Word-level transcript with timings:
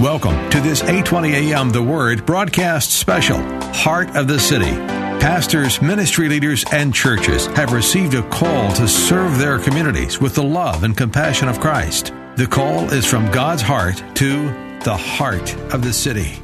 Welcome 0.00 0.48
to 0.50 0.60
this 0.60 0.80
820 0.82 1.34
AM 1.34 1.70
The 1.70 1.82
Word 1.82 2.24
broadcast 2.24 2.92
special, 2.92 3.38
Heart 3.72 4.14
of 4.14 4.28
the 4.28 4.38
City. 4.38 4.70
Pastors, 5.18 5.82
ministry 5.82 6.28
leaders, 6.28 6.64
and 6.70 6.94
churches 6.94 7.46
have 7.46 7.72
received 7.72 8.14
a 8.14 8.22
call 8.28 8.72
to 8.74 8.86
serve 8.86 9.38
their 9.38 9.58
communities 9.58 10.20
with 10.20 10.36
the 10.36 10.42
love 10.44 10.84
and 10.84 10.96
compassion 10.96 11.48
of 11.48 11.58
Christ. 11.58 12.12
The 12.36 12.46
call 12.46 12.84
is 12.92 13.06
from 13.06 13.28
God's 13.32 13.60
heart 13.60 14.00
to 14.14 14.44
the 14.84 14.96
heart 14.96 15.52
of 15.74 15.82
the 15.82 15.92
city. 15.92 16.40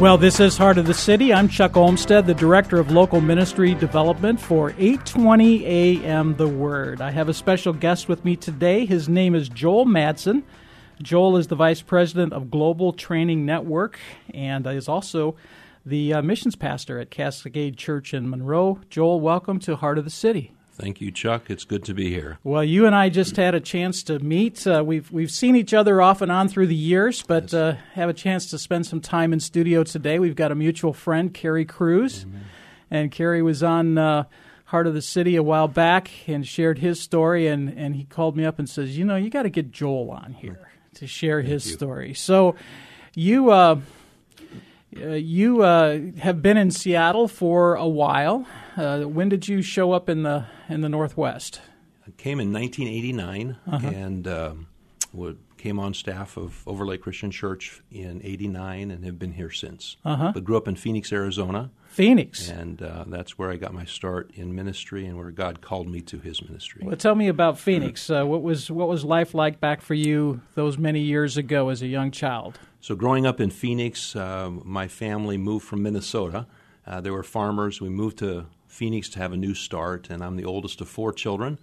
Well, 0.00 0.18
this 0.18 0.40
is 0.40 0.56
Heart 0.56 0.78
of 0.78 0.88
the 0.88 0.92
City. 0.92 1.32
I'm 1.32 1.48
Chuck 1.48 1.76
Olmstead, 1.76 2.26
the 2.26 2.34
Director 2.34 2.80
of 2.80 2.90
Local 2.90 3.20
Ministry 3.20 3.74
Development 3.74 4.40
for 4.40 4.70
820 4.70 5.66
AM 5.66 6.34
The 6.34 6.48
Word. 6.48 7.00
I 7.00 7.12
have 7.12 7.28
a 7.28 7.34
special 7.34 7.72
guest 7.72 8.08
with 8.08 8.24
me 8.24 8.34
today. 8.34 8.86
His 8.86 9.08
name 9.08 9.36
is 9.36 9.48
Joel 9.48 9.86
Madson. 9.86 10.42
Joel 11.00 11.36
is 11.36 11.46
the 11.46 11.56
Vice 11.56 11.80
President 11.80 12.32
of 12.32 12.50
Global 12.50 12.92
Training 12.92 13.46
Network 13.46 13.98
and 14.34 14.66
is 14.66 14.88
also 14.88 15.36
the 15.84 16.14
uh, 16.14 16.22
missions 16.22 16.54
pastor 16.54 17.00
at 17.00 17.10
Cascade 17.10 17.76
Church 17.76 18.14
in 18.14 18.28
Monroe. 18.28 18.78
Joel, 18.90 19.20
welcome 19.20 19.58
to 19.60 19.76
Heart 19.76 19.98
of 19.98 20.04
the 20.04 20.10
City. 20.10 20.52
Thank 20.74 21.00
you, 21.00 21.10
Chuck. 21.10 21.50
It's 21.50 21.64
good 21.64 21.84
to 21.84 21.94
be 21.94 22.08
here. 22.08 22.38
Well, 22.44 22.64
you 22.64 22.86
and 22.86 22.94
I 22.94 23.08
just 23.08 23.36
had 23.36 23.54
a 23.54 23.60
chance 23.60 24.02
to 24.04 24.18
meet. 24.20 24.66
Uh, 24.66 24.82
we've 24.84 25.10
we've 25.12 25.30
seen 25.30 25.54
each 25.54 25.74
other 25.74 26.00
off 26.00 26.22
and 26.22 26.32
on 26.32 26.48
through 26.48 26.68
the 26.68 26.74
years, 26.74 27.22
but 27.22 27.52
uh, 27.52 27.74
have 27.92 28.08
a 28.08 28.14
chance 28.14 28.48
to 28.50 28.58
spend 28.58 28.86
some 28.86 29.00
time 29.00 29.32
in 29.32 29.40
studio 29.40 29.84
today. 29.84 30.18
We've 30.18 30.36
got 30.36 30.50
a 30.50 30.54
mutual 30.54 30.92
friend, 30.92 31.32
Kerry 31.32 31.66
Cruz, 31.66 32.24
Amen. 32.24 32.44
and 32.90 33.12
Kerry 33.12 33.42
was 33.42 33.62
on 33.62 33.98
uh, 33.98 34.24
Heart 34.66 34.86
of 34.86 34.94
the 34.94 35.02
City 35.02 35.36
a 35.36 35.42
while 35.42 35.68
back 35.68 36.10
and 36.26 36.46
shared 36.46 36.78
his 36.78 37.00
story, 37.00 37.48
and 37.48 37.68
and 37.68 37.94
he 37.94 38.04
called 38.04 38.36
me 38.36 38.44
up 38.46 38.58
and 38.58 38.68
says, 38.68 38.96
you 38.96 39.04
know, 39.04 39.16
you 39.16 39.28
got 39.28 39.42
to 39.42 39.50
get 39.50 39.72
Joel 39.72 40.10
on 40.10 40.32
here 40.32 40.71
to 40.94 41.06
share 41.06 41.40
Thank 41.40 41.50
his 41.52 41.66
you. 41.66 41.72
story. 41.74 42.14
So, 42.14 42.54
you. 43.14 43.50
Uh, 43.50 43.80
uh, 44.94 45.06
you 45.14 45.62
uh, 45.62 45.98
have 46.18 46.42
been 46.42 46.58
in 46.58 46.70
Seattle 46.70 47.26
for 47.26 47.76
a 47.76 47.88
while. 47.88 48.46
Uh, 48.76 49.00
when 49.04 49.30
did 49.30 49.48
you 49.48 49.62
show 49.62 49.92
up 49.92 50.10
in 50.10 50.22
the 50.22 50.44
in 50.68 50.82
the 50.82 50.88
Northwest? 50.90 51.62
I 52.06 52.10
came 52.18 52.38
in 52.40 52.52
1989 52.52 53.56
Uh-huh. 53.66 53.86
and 53.88 54.28
um, 54.28 54.66
would, 55.14 55.38
came 55.56 55.78
on 55.78 55.94
staff 55.94 56.36
of 56.36 56.62
Overlake 56.66 57.00
Christian 57.00 57.30
Church 57.30 57.80
in 57.90 58.20
89 58.22 58.90
and 58.90 59.02
have 59.06 59.18
been 59.18 59.32
here 59.32 59.50
since. 59.50 59.96
Uh-huh. 60.04 60.32
But 60.34 60.44
grew 60.44 60.58
up 60.58 60.68
in 60.68 60.76
Phoenix, 60.76 61.10
Arizona. 61.10 61.70
Phoenix. 61.92 62.48
And 62.48 62.82
uh, 62.82 63.04
that's 63.06 63.38
where 63.38 63.50
I 63.50 63.56
got 63.56 63.74
my 63.74 63.84
start 63.84 64.30
in 64.34 64.54
ministry 64.54 65.04
and 65.04 65.18
where 65.18 65.30
God 65.30 65.60
called 65.60 65.88
me 65.88 66.00
to 66.02 66.18
his 66.18 66.42
ministry. 66.42 66.82
Well, 66.84 66.96
tell 66.96 67.14
me 67.14 67.28
about 67.28 67.58
Phoenix. 67.58 68.08
Uh, 68.08 68.24
what 68.24 68.42
was 68.42 68.70
what 68.70 68.88
was 68.88 69.04
life 69.04 69.34
like 69.34 69.60
back 69.60 69.82
for 69.82 69.92
you 69.92 70.40
those 70.54 70.78
many 70.78 71.00
years 71.00 71.36
ago 71.36 71.68
as 71.68 71.82
a 71.82 71.86
young 71.86 72.10
child? 72.10 72.58
So, 72.80 72.96
growing 72.96 73.26
up 73.26 73.40
in 73.40 73.50
Phoenix, 73.50 74.16
um, 74.16 74.62
my 74.64 74.88
family 74.88 75.36
moved 75.36 75.66
from 75.66 75.82
Minnesota. 75.82 76.46
Uh, 76.86 77.02
they 77.02 77.10
were 77.10 77.22
farmers. 77.22 77.80
We 77.80 77.90
moved 77.90 78.18
to 78.18 78.46
Phoenix 78.66 79.10
to 79.10 79.18
have 79.18 79.32
a 79.32 79.36
new 79.36 79.54
start, 79.54 80.08
and 80.08 80.24
I'm 80.24 80.36
the 80.36 80.46
oldest 80.46 80.80
of 80.80 80.88
four 80.88 81.12
children. 81.12 81.58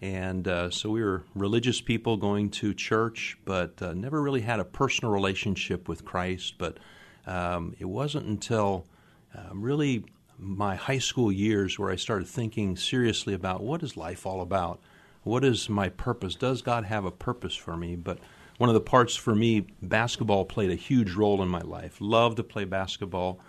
And 0.00 0.46
uh, 0.46 0.70
so 0.70 0.90
we 0.90 1.02
were 1.02 1.24
religious 1.34 1.80
people 1.80 2.16
going 2.16 2.50
to 2.50 2.72
church, 2.72 3.36
but 3.44 3.82
uh, 3.82 3.94
never 3.94 4.22
really 4.22 4.42
had 4.42 4.60
a 4.60 4.64
personal 4.64 5.12
relationship 5.12 5.88
with 5.88 6.04
Christ. 6.04 6.54
But 6.58 6.78
um, 7.26 7.74
it 7.80 7.84
wasn't 7.84 8.26
until 8.26 8.86
um, 9.34 9.62
really 9.62 10.04
my 10.38 10.74
high 10.74 10.98
school 10.98 11.30
years 11.30 11.78
where 11.78 11.90
I 11.90 11.96
started 11.96 12.26
thinking 12.26 12.76
seriously 12.76 13.34
about 13.34 13.62
what 13.62 13.82
is 13.82 13.96
life 13.96 14.26
all 14.26 14.40
about? 14.40 14.80
What 15.22 15.44
is 15.44 15.68
my 15.68 15.88
purpose? 15.88 16.34
Does 16.34 16.62
God 16.62 16.84
have 16.84 17.04
a 17.04 17.10
purpose 17.10 17.54
for 17.54 17.76
me? 17.76 17.94
But 17.94 18.18
one 18.58 18.68
of 18.68 18.74
the 18.74 18.80
parts 18.80 19.14
for 19.14 19.34
me, 19.34 19.66
basketball 19.80 20.44
played 20.44 20.70
a 20.70 20.76
huge 20.76 21.12
role 21.12 21.42
in 21.42 21.48
my 21.48 21.60
life. 21.60 21.96
Loved 22.00 22.36
to 22.38 22.42
play 22.42 22.64
basketball. 22.64 23.40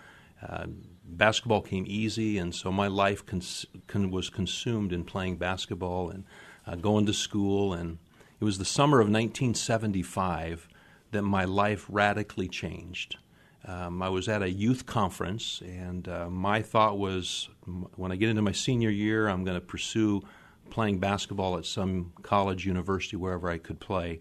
Uh, 0.42 0.66
basketball 1.06 1.62
came 1.62 1.86
easy, 1.88 2.38
and 2.38 2.54
so 2.54 2.72
my 2.72 2.88
life 2.88 3.26
cons- 3.26 3.66
con- 3.88 4.12
was 4.12 4.30
consumed 4.30 4.94
in 4.94 5.04
playing 5.04 5.38
basketball 5.38 6.10
and 6.10 6.26
uh, 6.68 6.76
going 6.76 7.06
to 7.06 7.14
school. 7.14 7.74
And 7.74 7.98
it 8.40 8.44
was 8.44 8.58
the 8.58 8.66
summer 8.66 9.00
of 9.00 9.08
1975 9.08 10.68
that 11.12 11.24
my 11.24 11.46
life 11.46 11.86
radically 11.90 12.48
changed. 12.48 13.18
Um, 13.66 14.02
I 14.02 14.10
was 14.10 14.28
at 14.28 14.42
a 14.42 14.50
youth 14.50 14.86
conference, 14.86 15.62
and 15.66 16.08
uh, 16.08 16.30
my 16.30 16.62
thought 16.62 16.98
was 16.98 17.50
m- 17.66 17.88
when 17.96 18.12
I 18.12 18.18
get 18.18 18.30
into 18.30 18.42
my 18.42 18.52
senior 18.52 18.90
year, 18.90 19.30
I'm 19.30 19.46
going 19.46 19.56
to 19.56 19.66
pursue 19.66 20.22
playing 20.70 21.00
basketball 21.00 21.58
at 21.58 21.66
some 21.66 22.12
college, 22.24 22.66
university, 22.66 23.16
wherever 23.16 23.50
I 23.50 23.58
could 23.58 23.80
play. 23.80 24.20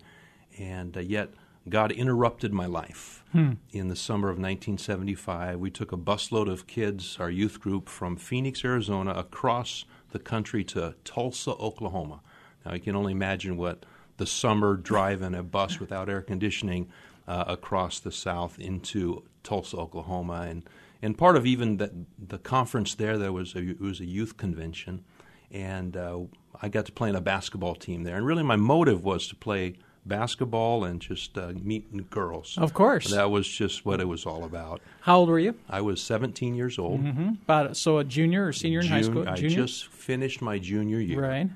And 0.59 0.97
uh, 0.97 1.01
yet, 1.01 1.31
God 1.69 1.91
interrupted 1.91 2.53
my 2.53 2.67
life. 2.67 3.25
Hmm. 3.33 3.53
In 3.73 3.89
the 3.89 3.97
summer 3.97 4.29
of 4.29 4.37
1975, 4.37 5.59
we 5.59 5.71
took 5.71 5.93
a 5.93 5.97
busload 5.97 6.51
of 6.51 6.67
kids, 6.67 7.17
our 7.19 7.31
youth 7.31 7.61
group, 7.61 7.89
from 7.89 8.17
Phoenix, 8.17 8.65
Arizona, 8.65 9.13
across 9.13 9.85
the 10.11 10.19
country 10.19 10.63
to 10.65 10.95
Tulsa, 11.05 11.53
Oklahoma. 11.53 12.21
Now, 12.65 12.75
you 12.75 12.81
can 12.81 12.95
only 12.95 13.13
imagine 13.13 13.57
what 13.57 13.85
the 14.19 14.27
summer 14.27 14.77
drive 14.77 15.23
in 15.23 15.35
a 15.35 15.43
bus 15.43 15.81
without 15.81 16.09
air 16.09 16.23
conditioning 16.23 16.89
uh, 17.27 17.45
across 17.47 17.99
the 17.99 18.13
South 18.13 18.59
into 18.59 19.25
Tulsa, 19.43 19.77
Oklahoma, 19.77 20.47
and 20.49 20.63
and 21.01 21.19
part 21.19 21.37
of 21.37 21.47
even 21.47 21.77
the 21.79 21.91
the 22.19 22.39
conference 22.39 22.95
there, 22.95 23.19
there 23.19 23.33
was 23.33 23.55
a, 23.55 23.71
it 23.71 23.81
was 23.81 24.01
a 24.01 24.07
youth 24.07 24.37
convention, 24.37 25.05
and 25.51 25.97
uh, 25.97 26.21
I 26.61 26.69
got 26.69 26.87
to 26.87 26.93
play 26.93 27.09
in 27.09 27.17
a 27.17 27.21
basketball 27.21 27.75
team 27.75 28.05
there, 28.05 28.17
and 28.17 28.27
really 28.27 28.43
my 28.43 28.57
motive 28.57 29.05
was 29.05 29.27
to 29.29 29.37
play 29.37 29.75
basketball 30.05 30.85
and 30.85 31.01
just 31.01 31.39
uh, 31.39 31.53
meet 31.63 32.11
girls. 32.11 32.57
Of 32.59 32.75
course. 32.75 33.11
that 33.11 33.31
was 33.31 33.47
just 33.47 33.85
what 33.85 34.01
it 34.01 34.09
was 34.09 34.27
all 34.27 34.45
about. 34.45 34.81
How 35.01 35.19
old 35.19 35.29
were 35.29 35.39
you? 35.39 35.55
I 35.69 35.81
was 35.81 36.01
17 36.03 36.55
years 36.55 36.79
old. 36.79 37.03
Mm-hmm. 37.03 37.29
About 37.43 37.77
so 37.77 37.99
a 37.99 38.05
junior 38.05 38.49
or 38.49 38.53
senior 38.53 38.81
in 38.81 38.87
high 38.87 39.03
school? 39.03 39.29
I 39.29 39.37
just 39.37 39.87
finished 39.89 40.43
my 40.43 40.59
junior 40.59 40.99
year. 40.99 41.23
right. 41.23 41.49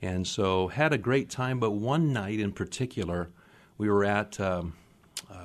And 0.00 0.26
so 0.26 0.66
had 0.66 0.92
a 0.92 0.98
great 0.98 1.30
time, 1.30 1.60
but 1.60 1.70
one 1.70 2.12
night 2.12 2.40
in 2.40 2.50
particular, 2.50 3.30
we 3.78 3.88
were 3.88 4.04
at 4.04 4.40
um, 4.40 4.74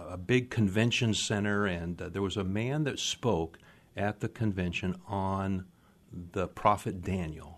a 0.08 0.18
big 0.18 0.50
convention 0.50 1.14
center, 1.14 1.66
and 1.66 2.02
uh, 2.02 2.10
there 2.10 2.22
was 2.22 2.38
a 2.38 2.44
man 2.44 2.84
that 2.86 3.00
spoke 3.00 3.58
at 3.96 4.20
the 4.20 4.30
convention 4.30 4.96
on 5.08 5.66
the 6.32 6.48
prophet 6.48 7.02
Daniel 7.02 7.58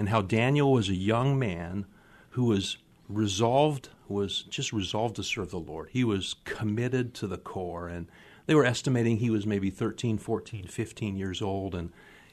and 0.00 0.08
how 0.08 0.22
Daniel 0.22 0.72
was 0.72 0.88
a 0.88 0.94
young 0.94 1.38
man 1.38 1.84
who 2.30 2.44
was 2.44 2.78
resolved, 3.06 3.90
was 4.08 4.44
just 4.44 4.72
resolved 4.72 5.16
to 5.16 5.22
serve 5.22 5.50
the 5.50 5.58
Lord. 5.58 5.90
He 5.92 6.04
was 6.04 6.36
committed 6.44 7.12
to 7.16 7.26
the 7.26 7.36
core, 7.36 7.86
and 7.86 8.06
they 8.46 8.54
were 8.54 8.64
estimating 8.64 9.18
he 9.18 9.28
was 9.28 9.46
maybe 9.46 9.68
13, 9.68 10.16
14, 10.16 10.66
15 10.68 11.16
years 11.18 11.42
old, 11.42 11.74
and 11.74 11.92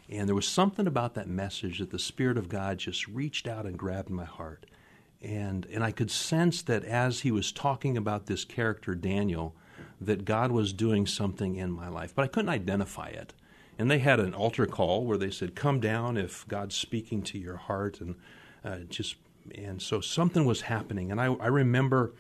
and 0.09 0.29
there 0.29 0.35
was 0.35 0.47
something 0.47 0.88
about 0.88 1.13
that 1.16 1.28
message 1.28 1.79
that 1.79 1.89
the 1.89 1.99
Spirit 1.99 2.38
of 2.38 2.47
God 2.47 2.78
just 2.78 3.05
reached 3.09 3.49
out 3.49 3.66
and 3.66 3.78
grabbed 3.78 4.09
my 4.09 4.23
heart. 4.23 4.66
And, 5.22 5.66
and 5.67 5.83
I 5.83 5.91
could 5.91 6.11
sense 6.11 6.61
that 6.63 6.85
as 6.85 7.22
he 7.22 7.31
was 7.31 7.52
talking 7.52 7.97
about 7.97 8.28
this 8.28 8.46
character, 8.46 8.93
Daniel, 8.93 9.55
that 9.99 10.25
God 10.25 10.52
was 10.52 10.73
doing 10.73 11.08
something 11.08 11.55
in 11.55 11.72
my 11.72 11.87
life, 11.87 12.14
but 12.14 12.23
I 12.23 12.28
couldn't 12.28 12.49
identify 12.49 13.08
it. 13.08 13.34
And 13.79 13.90
they 13.90 13.99
had 13.99 14.19
an 14.19 14.34
altar 14.34 14.66
call 14.66 15.05
where 15.05 15.17
they 15.17 15.29
said, 15.29 15.55
"Come 15.55 15.79
down 15.79 16.17
if 16.17 16.47
God's 16.47 16.75
speaking 16.75 17.22
to 17.23 17.37
your 17.37 17.58
heart," 17.58 18.02
and 18.02 18.16
uh, 18.66 18.79
just 18.90 19.16
and 19.53 19.81
so 19.81 20.02
something 20.02 20.46
was 20.46 20.61
happening. 20.61 21.11
And 21.11 21.22
I, 21.22 21.25
I 21.35 21.47
remember 21.47 22.14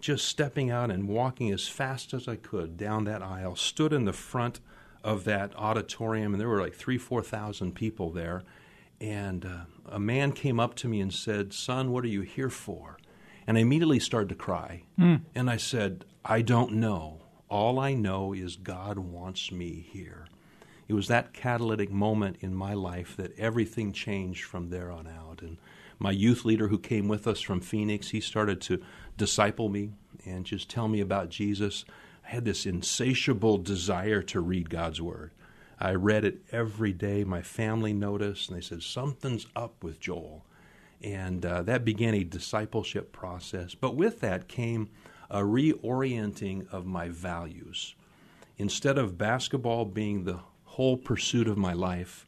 just 0.00 0.28
stepping 0.28 0.70
out 0.70 0.90
and 0.90 1.08
walking 1.08 1.50
as 1.52 1.68
fast 1.68 2.12
as 2.14 2.28
I 2.28 2.36
could 2.36 2.76
down 2.76 3.04
that 3.04 3.22
aisle. 3.22 3.56
Stood 3.56 3.92
in 3.92 4.04
the 4.04 4.12
front 4.12 4.60
of 5.02 5.24
that 5.24 5.54
auditorium, 5.56 6.34
and 6.34 6.40
there 6.40 6.48
were 6.48 6.60
like 6.60 6.74
three, 6.74 6.98
four 6.98 7.22
thousand 7.22 7.74
people 7.74 8.10
there. 8.10 8.42
And 9.00 9.44
uh, 9.46 9.64
a 9.86 9.98
man 9.98 10.32
came 10.32 10.60
up 10.60 10.74
to 10.76 10.88
me 10.88 11.00
and 11.00 11.12
said, 11.12 11.52
"Son, 11.52 11.90
what 11.90 12.04
are 12.04 12.08
you 12.08 12.22
here 12.22 12.50
for?" 12.50 12.98
And 13.46 13.56
I 13.56 13.62
immediately 13.62 13.98
started 13.98 14.28
to 14.28 14.34
cry. 14.34 14.82
And 15.34 15.48
I 15.50 15.56
said, 15.56 16.04
"I 16.24 16.42
don't 16.42 16.72
know. 16.72 17.22
All 17.48 17.78
I 17.80 17.94
know 17.94 18.32
is 18.32 18.56
God 18.56 18.98
wants 18.98 19.50
me 19.50 19.86
here." 19.90 20.26
It 20.86 20.94
was 20.94 21.08
that 21.08 21.32
catalytic 21.32 21.90
moment 21.90 22.38
in 22.40 22.54
my 22.54 22.74
life 22.74 23.16
that 23.16 23.38
everything 23.38 23.92
changed 23.92 24.44
from 24.44 24.70
there 24.70 24.90
on 24.90 25.06
out. 25.06 25.40
And 25.40 25.56
my 25.98 26.10
youth 26.10 26.44
leader 26.44 26.68
who 26.68 26.78
came 26.78 27.06
with 27.06 27.26
us 27.28 27.40
from 27.40 27.60
Phoenix, 27.60 28.08
he 28.10 28.20
started 28.20 28.60
to 28.62 28.82
disciple 29.16 29.68
me 29.68 29.92
and 30.26 30.44
just 30.44 30.68
tell 30.68 30.88
me 30.88 31.00
about 31.00 31.28
Jesus. 31.30 31.84
I 32.26 32.30
had 32.30 32.44
this 32.44 32.66
insatiable 32.66 33.58
desire 33.58 34.20
to 34.22 34.40
read 34.40 34.68
God's 34.68 35.00
Word. 35.00 35.30
I 35.80 35.94
read 35.94 36.24
it 36.24 36.42
every 36.52 36.92
day. 36.92 37.24
My 37.24 37.42
family 37.42 37.92
noticed, 37.92 38.48
and 38.48 38.56
they 38.56 38.62
said, 38.62 38.82
Something's 38.82 39.46
up 39.56 39.82
with 39.82 39.98
Joel. 39.98 40.44
And 41.02 41.46
uh, 41.46 41.62
that 41.62 41.84
began 41.84 42.14
a 42.14 42.24
discipleship 42.24 43.12
process. 43.12 43.74
But 43.74 43.96
with 43.96 44.20
that 44.20 44.48
came 44.48 44.90
a 45.30 45.40
reorienting 45.40 46.68
of 46.72 46.84
my 46.84 47.08
values. 47.08 47.94
Instead 48.58 48.98
of 48.98 49.16
basketball 49.16 49.84
being 49.84 50.24
the 50.24 50.40
whole 50.64 50.96
pursuit 50.96 51.48
of 51.48 51.56
my 51.56 51.72
life, 51.72 52.26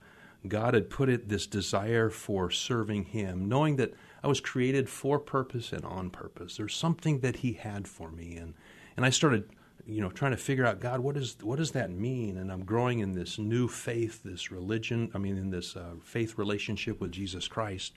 God 0.49 0.75
had 0.75 0.89
put 0.89 1.09
it 1.09 1.29
this 1.29 1.47
desire 1.47 2.11
for 2.11 2.51
serving 2.51 3.05
Him, 3.07 3.49
knowing 3.49 3.77
that 3.77 3.93
I 4.23 4.29
was 4.29 4.41
created 4.41 4.89
for 4.89 5.19
purpose 5.19 5.73
and 5.73 5.85
on 5.85 6.11
purpose. 6.11 6.57
There's 6.57 6.75
something 6.75 7.21
that 7.21 7.37
He 7.37 7.53
had 7.55 7.87
for 7.87 8.11
me, 8.11 8.37
and 8.37 8.55
and 8.97 9.07
I 9.07 9.11
started, 9.11 9.49
you 9.87 10.01
know, 10.01 10.11
trying 10.11 10.31
to 10.33 10.37
figure 10.37 10.65
out 10.65 10.81
God, 10.81 11.01
what 11.01 11.17
is 11.17 11.37
what 11.43 11.59
does 11.59 11.73
that 11.73 11.91
mean? 11.91 12.37
And 12.37 12.53
I'm 12.53 12.65
growing 12.65 13.01
in 13.01 13.13
this 13.13 13.39
new 13.39 13.69
faith, 13.69 14.23
this 14.23 14.51
religion. 14.51 15.11
I 15.15 15.19
mean, 15.19 15.37
in 15.37 15.51
this 15.51 15.77
uh, 15.77 15.95
faith 16.03 16.39
relationship 16.39 17.01
with 17.01 17.13
Jesus 17.13 17.49
Christ. 17.49 17.95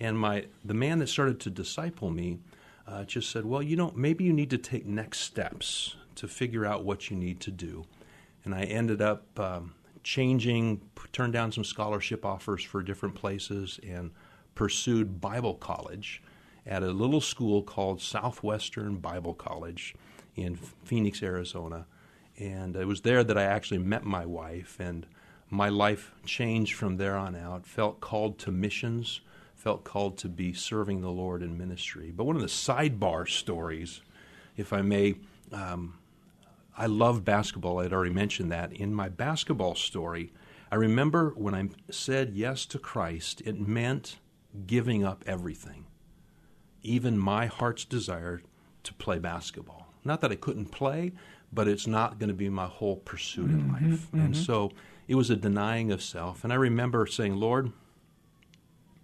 And 0.00 0.18
my 0.18 0.46
the 0.64 0.74
man 0.74 0.98
that 1.00 1.08
started 1.08 1.40
to 1.40 1.50
disciple 1.50 2.10
me 2.10 2.38
uh, 2.86 3.04
just 3.04 3.30
said, 3.30 3.44
well, 3.44 3.62
you 3.62 3.76
know, 3.76 3.92
maybe 3.94 4.24
you 4.24 4.32
need 4.32 4.50
to 4.50 4.58
take 4.58 4.86
next 4.86 5.20
steps 5.20 5.96
to 6.14 6.26
figure 6.26 6.64
out 6.64 6.84
what 6.84 7.10
you 7.10 7.16
need 7.16 7.40
to 7.40 7.50
do. 7.50 7.84
And 8.44 8.54
I 8.54 8.62
ended 8.62 9.02
up. 9.02 9.38
Um, 9.38 9.74
changing, 10.08 10.80
turned 11.12 11.34
down 11.34 11.52
some 11.52 11.64
scholarship 11.64 12.24
offers 12.24 12.64
for 12.64 12.82
different 12.82 13.14
places, 13.14 13.78
and 13.86 14.10
pursued 14.54 15.20
Bible 15.20 15.54
college 15.54 16.22
at 16.66 16.82
a 16.82 16.90
little 16.90 17.20
school 17.20 17.62
called 17.62 18.00
Southwestern 18.00 18.96
Bible 18.96 19.34
College 19.34 19.94
in 20.42 20.56
Phoenix, 20.56 21.22
Arizona. 21.22 21.86
And 22.38 22.76
it 22.76 22.86
was 22.86 23.00
there 23.00 23.24
that 23.24 23.36
I 23.36 23.44
actually 23.44 23.78
met 23.78 24.04
my 24.04 24.24
wife, 24.24 24.76
and 24.78 25.06
my 25.50 25.68
life 25.68 26.12
changed 26.24 26.74
from 26.74 26.96
there 26.96 27.16
on 27.16 27.34
out. 27.34 27.66
Felt 27.66 28.00
called 28.00 28.38
to 28.40 28.52
missions, 28.52 29.20
felt 29.54 29.82
called 29.82 30.16
to 30.18 30.28
be 30.28 30.52
serving 30.52 31.00
the 31.00 31.10
Lord 31.10 31.42
in 31.42 31.58
ministry. 31.58 32.12
But 32.14 32.24
one 32.24 32.36
of 32.36 32.42
the 32.42 32.48
sidebar 32.48 33.28
stories, 33.28 34.02
if 34.56 34.72
I 34.72 34.82
may, 34.82 35.16
um, 35.52 35.98
I 36.76 36.86
love 36.86 37.24
basketball. 37.24 37.80
I'd 37.80 37.92
already 37.92 38.14
mentioned 38.14 38.52
that. 38.52 38.72
In 38.72 38.94
my 38.94 39.08
basketball 39.08 39.74
story, 39.74 40.32
I 40.70 40.76
remember 40.76 41.30
when 41.30 41.54
I 41.54 41.68
said 41.90 42.34
yes 42.34 42.66
to 42.66 42.78
Christ, 42.78 43.42
it 43.44 43.58
meant 43.58 44.18
giving 44.66 45.04
up 45.04 45.24
everything, 45.26 45.86
even 46.82 47.18
my 47.18 47.46
heart's 47.46 47.84
desire 47.84 48.42
to 48.84 48.94
play 48.94 49.18
basketball. 49.18 49.87
Not 50.04 50.20
that 50.20 50.32
I 50.32 50.36
couldn't 50.36 50.66
play, 50.66 51.12
but 51.52 51.68
it's 51.68 51.86
not 51.86 52.18
going 52.18 52.28
to 52.28 52.34
be 52.34 52.48
my 52.48 52.66
whole 52.66 52.96
pursuit 52.96 53.50
in 53.50 53.62
mm-hmm, 53.62 53.72
life. 53.72 54.06
Mm-hmm. 54.06 54.20
And 54.20 54.36
so 54.36 54.70
it 55.06 55.14
was 55.14 55.30
a 55.30 55.36
denying 55.36 55.90
of 55.90 56.02
self. 56.02 56.44
And 56.44 56.52
I 56.52 56.56
remember 56.56 57.06
saying, 57.06 57.36
Lord, 57.36 57.72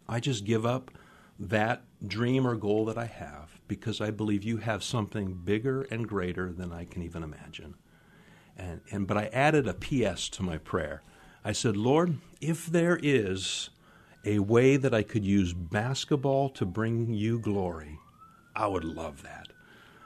I 0.08 0.20
just 0.20 0.44
give 0.44 0.66
up 0.66 0.90
that 1.38 1.82
dream 2.06 2.46
or 2.46 2.54
goal 2.54 2.84
that 2.86 2.98
I 2.98 3.06
have 3.06 3.60
because 3.66 4.00
I 4.00 4.10
believe 4.10 4.44
you 4.44 4.58
have 4.58 4.84
something 4.84 5.34
bigger 5.34 5.82
and 5.82 6.06
greater 6.06 6.52
than 6.52 6.72
I 6.72 6.84
can 6.84 7.02
even 7.02 7.22
imagine. 7.22 7.74
And, 8.56 8.82
and 8.90 9.06
but 9.06 9.16
I 9.16 9.26
added 9.26 9.66
a 9.66 9.74
PS 9.74 10.28
to 10.30 10.42
my 10.42 10.58
prayer. 10.58 11.02
I 11.44 11.52
said, 11.52 11.76
Lord, 11.76 12.18
if 12.40 12.66
there 12.66 12.98
is 13.02 13.70
a 14.24 14.38
way 14.38 14.76
that 14.76 14.94
I 14.94 15.02
could 15.02 15.24
use 15.24 15.52
basketball 15.52 16.50
to 16.50 16.64
bring 16.64 17.12
you 17.12 17.38
glory, 17.38 17.98
I 18.54 18.66
would 18.66 18.84
love 18.84 19.22
that. 19.22 19.48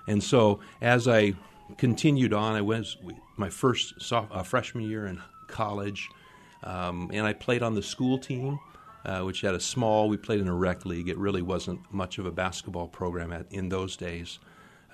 And 0.09 0.23
so 0.23 0.61
as 0.81 1.07
I 1.07 1.35
continued 1.77 2.33
on, 2.33 2.55
I 2.55 2.63
was 2.63 2.97
my 3.37 3.51
first 3.51 4.01
soft, 4.01 4.33
uh, 4.33 4.43
freshman 4.43 4.89
year 4.89 5.07
in 5.07 5.21
college, 5.47 6.09
um, 6.65 7.11
and 7.13 7.27
I 7.27 7.33
played 7.33 7.63
on 7.63 7.75
the 7.75 7.83
school 7.83 8.19
team 8.19 8.59
uh, 9.05 9.23
which 9.23 9.41
had 9.41 9.55
a 9.55 9.61
small, 9.61 10.09
we 10.09 10.17
played 10.17 10.41
in 10.41 10.49
a 10.49 10.55
rec 10.55 10.85
league. 10.85 11.09
It 11.09 11.17
really 11.17 11.43
wasn't 11.43 11.81
much 11.93 12.19
of 12.19 12.27
a 12.27 12.31
basketball 12.31 12.89
program 12.89 13.33
at, 13.33 13.47
in 13.51 13.69
those 13.69 13.97
days. 13.97 14.39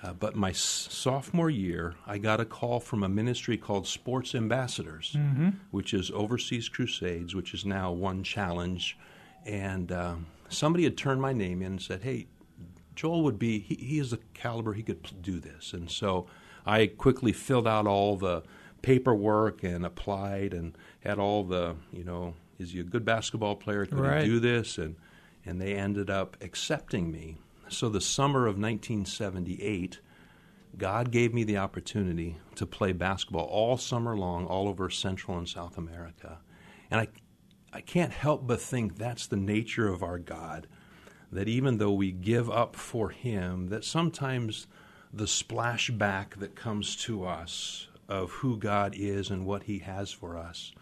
Uh, 0.03 0.13
but 0.13 0.35
my 0.35 0.51
s- 0.51 0.87
sophomore 0.89 1.49
year, 1.49 1.95
I 2.05 2.17
got 2.17 2.39
a 2.39 2.45
call 2.45 2.79
from 2.79 3.03
a 3.03 3.09
ministry 3.09 3.57
called 3.57 3.87
Sports 3.87 4.35
Ambassadors, 4.35 5.15
mm-hmm. 5.17 5.49
which 5.71 5.93
is 5.93 6.11
Overseas 6.11 6.69
Crusades, 6.69 7.33
which 7.33 7.53
is 7.53 7.65
now 7.65 7.91
One 7.91 8.23
Challenge. 8.23 8.97
And 9.45 9.91
um, 9.91 10.27
somebody 10.49 10.83
had 10.83 10.97
turned 10.97 11.21
my 11.21 11.33
name 11.33 11.61
in 11.61 11.73
and 11.73 11.81
said, 11.81 12.01
hey, 12.03 12.27
Joel 12.95 13.23
would 13.23 13.39
be, 13.39 13.59
he, 13.59 13.75
he 13.75 13.99
is 13.99 14.11
the 14.11 14.19
caliber, 14.33 14.73
he 14.73 14.83
could 14.83 15.21
do 15.21 15.39
this. 15.39 15.73
And 15.73 15.89
so 15.89 16.27
I 16.65 16.87
quickly 16.87 17.33
filled 17.33 17.67
out 17.67 17.87
all 17.87 18.15
the 18.15 18.43
paperwork 18.81 19.63
and 19.63 19.85
applied 19.85 20.53
and 20.53 20.77
had 21.01 21.19
all 21.19 21.43
the, 21.43 21.75
you 21.91 22.03
know, 22.03 22.35
is 22.59 22.71
he 22.71 22.79
a 22.79 22.83
good 22.83 23.05
basketball 23.05 23.55
player? 23.55 23.85
Can 23.85 23.99
right. 23.99 24.23
he 24.23 24.29
do 24.29 24.39
this? 24.39 24.77
And 24.77 24.95
and 25.45 25.61
they 25.61 25.75
ended 25.75 26.09
up 26.09 26.37
accepting 26.41 27.11
me. 27.11 27.37
So 27.69 27.89
the 27.89 28.01
summer 28.01 28.47
of 28.47 28.55
1978, 28.55 29.99
God 30.77 31.11
gave 31.11 31.33
me 31.33 31.43
the 31.43 31.57
opportunity 31.57 32.37
to 32.55 32.65
play 32.65 32.91
basketball 32.91 33.45
all 33.45 33.77
summer 33.77 34.17
long, 34.17 34.45
all 34.45 34.67
over 34.67 34.89
Central 34.89 35.37
and 35.37 35.47
South 35.47 35.77
America, 35.77 36.39
and 36.89 37.01
I 37.01 37.07
I 37.73 37.81
can't 37.81 38.13
help 38.13 38.47
but 38.47 38.61
think 38.61 38.97
that's 38.97 39.27
the 39.27 39.35
nature 39.35 39.89
of 39.89 40.01
our 40.01 40.17
God. 40.17 40.67
That 41.35 41.47
even 41.47 41.77
though 41.77 41.93
we 41.93 42.11
give 42.11 42.49
up 42.49 42.75
for 42.75 43.09
Him, 43.09 43.67
that 43.67 43.85
sometimes 43.85 44.67
the 45.13 45.25
splashback 45.25 46.35
that 46.37 46.55
comes 46.55 46.95
to 46.97 47.25
us 47.25 47.87
of 48.09 48.31
who 48.31 48.57
God 48.57 48.95
is 48.97 49.29
and 49.29 49.45
what 49.45 49.63
He 49.63 49.79
has 49.79 50.11
for 50.11 50.37
us 50.37 50.73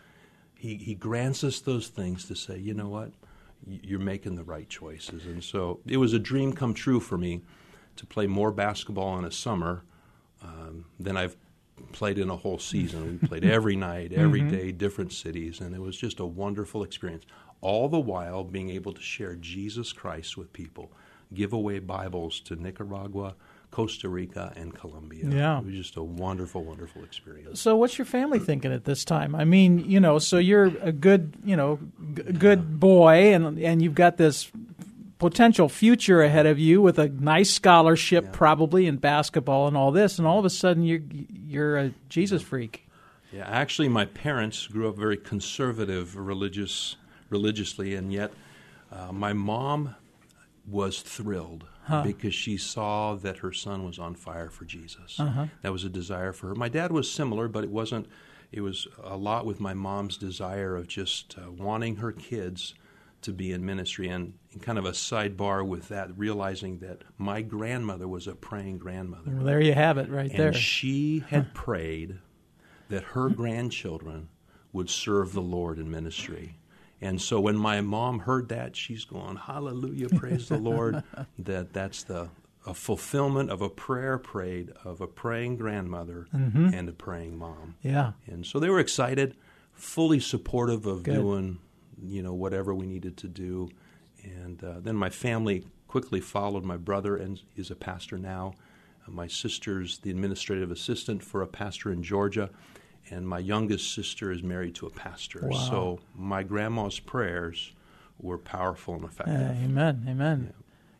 he, 0.63 0.77
he 0.77 0.95
grants 0.95 1.43
us 1.43 1.59
those 1.59 1.89
things 1.89 2.23
to 2.29 2.35
say, 2.35 2.57
you 2.57 2.73
know 2.73 2.87
what, 2.87 3.11
you're 3.67 3.99
making 3.99 4.35
the 4.35 4.45
right 4.45 4.69
choices. 4.69 5.25
And 5.25 5.43
so 5.43 5.81
it 5.85 5.97
was 5.97 6.13
a 6.13 6.19
dream 6.19 6.53
come 6.53 6.73
true 6.73 7.01
for 7.01 7.17
me 7.17 7.41
to 7.97 8.05
play 8.05 8.27
more 8.27 8.49
basketball 8.49 9.19
in 9.19 9.25
a 9.25 9.31
summer 9.31 9.83
um, 10.41 10.85
than 11.01 11.17
I've 11.17 11.35
played 11.91 12.17
in 12.17 12.29
a 12.29 12.37
whole 12.37 12.59
season. 12.59 13.19
We 13.21 13.27
played 13.27 13.43
every 13.57 13.75
night, 13.75 14.13
every 14.13 14.39
mm-hmm. 14.39 14.51
day, 14.51 14.71
different 14.71 15.11
cities, 15.11 15.59
and 15.59 15.75
it 15.75 15.81
was 15.81 15.97
just 15.97 16.21
a 16.21 16.25
wonderful 16.25 16.81
experience. 16.81 17.25
All 17.63 17.87
the 17.87 17.99
while 17.99 18.43
being 18.43 18.69
able 18.69 18.91
to 18.91 19.01
share 19.01 19.35
Jesus 19.35 19.93
Christ 19.93 20.37
with 20.37 20.51
people, 20.51 20.91
give 21.33 21.53
away 21.53 21.79
Bibles 21.79 22.41
to 22.41 22.57
Nicaragua, 22.57 23.35
Costa 23.71 24.09
Rica 24.09 24.51
and 24.57 24.75
Colombia. 24.75 25.25
Yeah. 25.29 25.59
It 25.59 25.65
was 25.65 25.75
just 25.75 25.95
a 25.95 26.03
wonderful, 26.03 26.63
wonderful 26.63 27.03
experience. 27.03 27.61
So, 27.61 27.77
what's 27.77 27.97
your 27.97 28.05
family 28.05 28.39
thinking 28.39 28.73
at 28.73 28.83
this 28.83 29.05
time? 29.05 29.33
I 29.33 29.45
mean, 29.45 29.79
you 29.89 30.01
know, 30.01 30.19
so 30.19 30.37
you're 30.37 30.65
a 30.81 30.91
good, 30.91 31.35
you 31.45 31.55
know, 31.55 31.79
g- 32.13 32.23
good 32.33 32.79
boy, 32.81 33.33
and 33.33 33.57
and 33.57 33.81
you've 33.81 33.95
got 33.95 34.17
this 34.17 34.51
potential 35.19 35.69
future 35.69 36.21
ahead 36.21 36.45
of 36.45 36.59
you 36.59 36.81
with 36.81 36.99
a 36.99 37.07
nice 37.07 37.49
scholarship, 37.49 38.25
yeah. 38.25 38.29
probably 38.33 38.87
in 38.87 38.97
basketball 38.97 39.69
and 39.69 39.77
all 39.77 39.89
this, 39.89 40.19
and 40.19 40.27
all 40.27 40.37
of 40.37 40.43
a 40.43 40.49
sudden 40.49 40.83
you're 40.83 41.01
you're 41.47 41.77
a 41.77 41.93
Jesus 42.09 42.41
freak. 42.41 42.87
Yeah, 43.31 43.47
actually, 43.47 43.89
my 43.89 44.05
parents 44.05 44.67
grew 44.67 44.87
up 44.87 44.97
very 44.97 45.17
conservative, 45.17 46.15
religious, 46.15 46.97
religiously, 47.33 47.95
and 47.95 48.13
yet 48.13 48.31
uh, 48.91 49.11
my 49.11 49.33
mom 49.33 49.95
was 50.67 51.01
thrilled 51.01 51.65
huh. 51.85 52.03
because 52.03 52.33
she 52.33 52.55
saw 52.55 53.15
that 53.15 53.37
her 53.39 53.51
son 53.51 53.85
was 53.85 53.99
on 53.99 54.15
fire 54.15 54.49
for 54.49 54.65
Jesus. 54.65 55.19
Uh-huh. 55.19 55.47
That 55.61 55.73
was 55.73 55.83
a 55.83 55.89
desire 55.89 56.31
for 56.31 56.47
her. 56.47 56.55
My 56.55 56.69
dad 56.69 56.91
was 56.91 57.11
similar, 57.11 57.47
but 57.47 57.63
it 57.63 57.69
wasn't. 57.69 58.07
It 58.51 58.61
was 58.61 58.87
a 59.03 59.17
lot 59.17 59.47
with 59.47 59.59
my 59.59 59.73
mom's 59.73 60.15
desire 60.15 60.75
of 60.75 60.87
just 60.87 61.35
uh, 61.39 61.51
wanting 61.51 61.95
her 61.97 62.11
kids 62.11 62.75
to 63.23 63.33
be 63.33 63.51
in 63.51 63.65
ministry, 63.65 64.09
and, 64.09 64.33
and, 64.51 64.61
kind 64.61 64.77
of 64.77 64.85
a 64.85 64.91
sidebar 64.91 65.65
with 65.65 65.87
that, 65.87 66.15
realizing 66.17 66.77
that 66.79 67.01
my 67.17 67.41
grandmother 67.41 68.07
was 68.07 68.27
a 68.27 68.35
praying 68.35 68.77
grandmother. 68.77 69.31
Well, 69.31 69.45
there 69.45 69.61
you 69.61 69.73
have 69.73 69.97
it, 69.97 70.09
right 70.09 70.29
and 70.29 70.39
there. 70.39 70.53
She 70.53 71.23
had 71.29 71.53
prayed 71.53 72.19
that 72.89 73.03
her 73.03 73.29
grandchildren 73.29 74.29
would 74.73 74.89
serve 74.89 75.33
the 75.33 75.41
Lord 75.41 75.79
in 75.79 75.89
ministry. 75.89 76.57
And 77.03 77.21
so 77.21 77.41
when 77.41 77.57
my 77.57 77.81
mom 77.81 78.19
heard 78.19 78.47
that, 78.49 78.77
she's 78.77 79.03
going, 79.03 79.35
Hallelujah, 79.35 80.09
praise 80.09 80.47
the 80.47 80.57
Lord. 80.57 81.03
That 81.39 81.73
that's 81.73 82.03
the 82.03 82.29
a 82.65 82.73
fulfillment 82.73 83.49
of 83.49 83.61
a 83.61 83.69
prayer 83.69 84.17
prayed 84.17 84.71
of 84.85 85.01
a 85.01 85.07
praying 85.07 85.57
grandmother 85.57 86.27
mm-hmm. 86.33 86.73
and 86.73 86.87
a 86.87 86.93
praying 86.93 87.37
mom. 87.37 87.75
Yeah. 87.81 88.13
And 88.25 88.45
so 88.45 88.59
they 88.59 88.69
were 88.69 88.79
excited, 88.79 89.35
fully 89.73 90.21
supportive 90.21 90.85
of 90.85 91.03
Good. 91.03 91.15
doing, 91.15 91.59
you 92.01 92.23
know, 92.23 92.33
whatever 92.33 92.73
we 92.73 92.85
needed 92.85 93.17
to 93.17 93.27
do. 93.27 93.69
And 94.23 94.63
uh, 94.63 94.79
then 94.79 94.95
my 94.95 95.09
family 95.09 95.65
quickly 95.87 96.21
followed. 96.21 96.63
My 96.63 96.77
brother 96.77 97.17
and 97.17 97.41
is 97.57 97.69
a 97.69 97.75
pastor 97.75 98.17
now. 98.17 98.53
Uh, 99.05 99.11
my 99.11 99.27
sister's 99.27 99.97
the 99.99 100.09
administrative 100.09 100.71
assistant 100.71 101.21
for 101.21 101.41
a 101.41 101.47
pastor 101.47 101.91
in 101.91 102.01
Georgia 102.01 102.49
and 103.09 103.27
my 103.27 103.39
youngest 103.39 103.93
sister 103.93 104.31
is 104.31 104.41
married 104.43 104.75
to 104.75 104.87
a 104.87 104.89
pastor. 104.89 105.47
Wow. 105.47 105.57
So 105.57 105.99
my 106.15 106.43
grandma's 106.43 106.99
prayers 106.99 107.73
were 108.19 108.37
powerful 108.37 108.95
and 108.95 109.03
effective. 109.03 109.35
amen, 109.63 110.05
amen. 110.09 110.53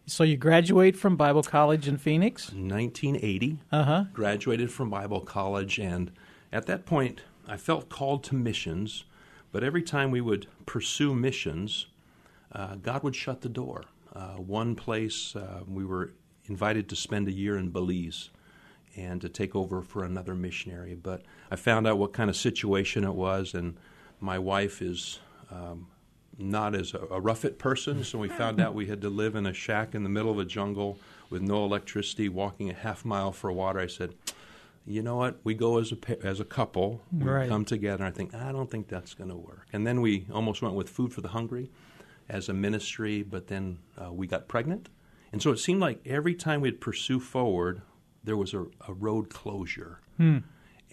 So 0.05 0.24
you 0.25 0.36
graduate 0.36 0.98
from 0.98 1.15
Bible 1.15 1.43
College 1.43 1.88
in 1.88 1.98
Phoenix? 1.98 2.51
1980, 2.51 3.60
Uh 3.72 3.83
huh. 3.83 4.03
graduated 4.13 4.69
from 4.72 4.89
Bible 4.89 5.22
college, 5.22 5.79
and 5.79 6.12
at 6.51 6.65
that 6.65 6.86
point, 6.86 7.22
I 7.48 7.55
felt 7.57 7.88
called 7.89 8.24
to 8.25 8.36
missions. 8.36 9.05
But 9.53 9.63
every 9.63 9.83
time 9.83 10.12
we 10.12 10.19
would 10.19 10.48
pursue 10.65 11.13
missions, 11.13 11.86
uh, 12.51 12.75
God 12.75 13.03
would 13.03 13.15
shut 13.15 13.41
the 13.41 13.50
door. 13.50 13.86
Uh, 14.13 14.33
one 14.36 14.75
place 14.75 15.36
uh, 15.36 15.62
we 15.67 15.86
were 15.86 16.12
invited 16.45 16.89
to 16.89 16.95
spend 16.95 17.27
a 17.27 17.31
year 17.31 17.57
in 17.57 17.69
Belize 17.69 18.29
and 18.96 19.22
to 19.22 19.30
take 19.30 19.56
over 19.56 19.82
for 19.82 20.04
another 20.04 20.36
missionary. 20.36 20.96
But 20.96 21.24
I 21.52 21.56
found 21.56 21.88
out 21.88 21.98
what 21.98 22.14
kind 22.14 22.30
of 22.30 22.36
situation 22.36 23.04
it 23.04 23.16
was, 23.16 23.54
and 23.54 23.76
my 24.20 24.38
wife 24.40 24.82
is 24.82 25.20
um, 25.52 25.88
not 26.38 26.76
as 26.76 26.94
a, 26.94 27.00
a 27.12 27.20
rough 27.20 27.46
it 27.46 27.58
person, 27.60 28.04
so 28.04 28.20
we 28.20 28.30
found 28.30 28.60
out 28.60 28.74
we 28.74 28.88
had 28.88 29.02
to 29.02 29.10
live 29.10 29.36
in 29.36 29.46
a 29.46 29.54
shack 29.54 29.94
in 29.96 30.04
the 30.04 30.10
middle 30.10 30.32
of 30.32 30.40
a 30.40 30.46
jungle 30.46 30.98
with 31.30 31.42
no 31.42 31.66
electricity, 31.66 32.30
walking 32.30 32.70
a 32.70 32.74
half 32.74 33.04
mile 33.06 33.32
for 33.32 33.52
water. 33.52 33.80
I 33.80 33.88
said, 33.88 34.14
you 34.86 35.02
know 35.02 35.16
what? 35.16 35.40
We 35.44 35.54
go 35.54 35.80
as 35.80 35.92
a 35.94 36.26
as 36.26 36.40
a 36.40 36.46
couple. 36.46 37.02
We 37.12 37.26
Right. 37.26 37.50
come 37.50 37.64
together. 37.66 38.04
I 38.04 38.12
think 38.12 38.34
I 38.36 38.52
don't 38.52 38.70
think 38.70 38.88
that's 38.90 39.14
going 39.14 39.30
to 39.30 39.36
work. 39.36 39.68
And 39.72 39.88
then 39.88 40.02
we 40.02 40.26
almost 40.32 40.62
went 40.62 40.76
with 40.76 40.90
Food 40.90 41.14
for 41.14 41.22
the 41.22 41.30
Hungry 41.30 41.72
as 42.30 42.50
a 42.50 42.54
ministry, 42.54 43.24
but 43.24 43.48
then 43.48 43.80
uh, 43.98 44.12
we 44.12 44.28
got 44.28 44.48
pregnant, 44.48 44.90
and 45.32 45.42
so 45.42 45.52
it 45.52 45.58
seemed 45.58 45.82
like 45.82 46.00
every 46.06 46.36
time 46.36 46.62
we'd 46.62 46.80
pursue 46.82 47.20
forward, 47.20 47.82
there 48.24 48.38
was 48.38 48.53
a, 48.53 48.65
a 48.88 48.94
road 48.94 49.30
closure. 49.30 50.00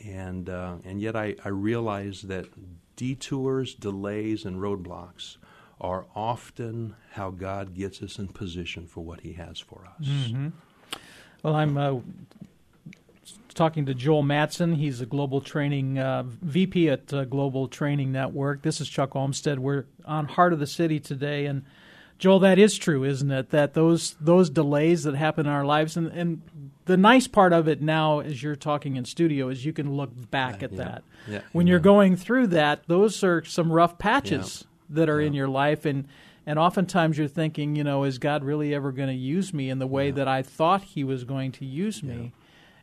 And 0.05 0.49
uh, 0.49 0.77
and 0.85 1.01
yet 1.01 1.15
I, 1.15 1.37
I 1.45 1.49
realized 1.49 2.29
that 2.29 2.47
detours, 2.97 3.75
delays, 3.75 4.45
and 4.45 4.57
roadblocks 4.57 5.37
are 5.81 6.07
often 6.15 6.95
how 7.13 7.31
God 7.31 7.75
gets 7.75 8.03
us 8.03 8.19
in 8.19 8.29
position 8.29 8.87
for 8.87 9.03
what 9.05 9.21
He 9.21 9.35
has 9.35 9.59
for 9.59 9.85
us. 9.99 10.33
Well, 11.43 11.55
I'm 11.55 11.77
uh, 11.77 12.01
talking 13.55 13.87
to 13.87 13.95
Joel 13.95 14.23
Madson. 14.23 14.77
He's 14.77 15.01
a 15.01 15.07
global 15.07 15.41
training 15.41 15.99
uh, 15.99 16.25
VP 16.27 16.89
at 16.89 17.13
uh, 17.13 17.25
Global 17.25 17.69
Training 17.69 18.13
Network. 18.13 18.63
This 18.63 18.81
is 18.81 18.89
Chuck 18.89 19.15
Olmstead. 19.15 19.59
We're 19.59 19.85
on 20.05 20.27
Heart 20.27 20.53
of 20.55 20.59
the 20.61 20.67
City 20.67 20.99
today, 21.01 21.47
and 21.47 21.65
Joel, 22.21 22.39
that 22.41 22.59
is 22.59 22.77
true, 22.77 23.03
isn't 23.03 23.31
it? 23.31 23.49
That 23.49 23.73
those 23.73 24.15
those 24.21 24.51
delays 24.51 25.05
that 25.05 25.15
happen 25.15 25.47
in 25.47 25.53
our 25.53 25.65
lives, 25.65 25.97
and, 25.97 26.09
and 26.09 26.43
the 26.85 26.99
nice 26.99 27.27
part 27.27 27.55
of 27.55 27.67
it 27.67 27.81
now, 27.81 28.21
as 28.21 28.43
you're 28.43 28.57
talking 28.57 28.97
in 28.97 29.07
studio, 29.07 29.49
is 29.49 29.65
you 29.65 29.73
can 29.73 29.95
look 29.95 30.11
back 30.31 30.63
at 30.63 30.71
yeah. 30.73 30.79
that. 30.79 31.05
Yeah, 31.27 31.41
when 31.53 31.67
you're 31.67 31.81
going 31.81 32.17
through 32.17 32.49
that, 32.49 32.87
those 32.89 33.25
are 33.25 33.43
some 33.45 33.73
rough 33.73 33.99
patches 33.99 34.67
that 34.91 35.09
are 35.09 35.19
in 35.19 35.33
your 35.33 35.49
life, 35.49 35.87
and 35.87 36.07
and 36.45 36.59
oftentimes 36.59 37.17
you're 37.17 37.27
thinking, 37.27 37.75
you 37.75 37.85
know, 37.85 38.05
is 38.05 38.19
God 38.19 38.45
really 38.45 38.75
ever 38.75 38.93
going 38.93 39.09
to 39.09 39.15
use 39.15 39.55
me 39.55 39.71
in 39.71 39.79
the 39.79 39.87
way 39.87 40.11
that 40.11 40.29
I 40.29 40.43
thought 40.43 40.83
He 40.83 41.03
was 41.03 41.25
going 41.25 41.53
to 41.53 41.65
use 41.65 42.03
me? 42.03 42.33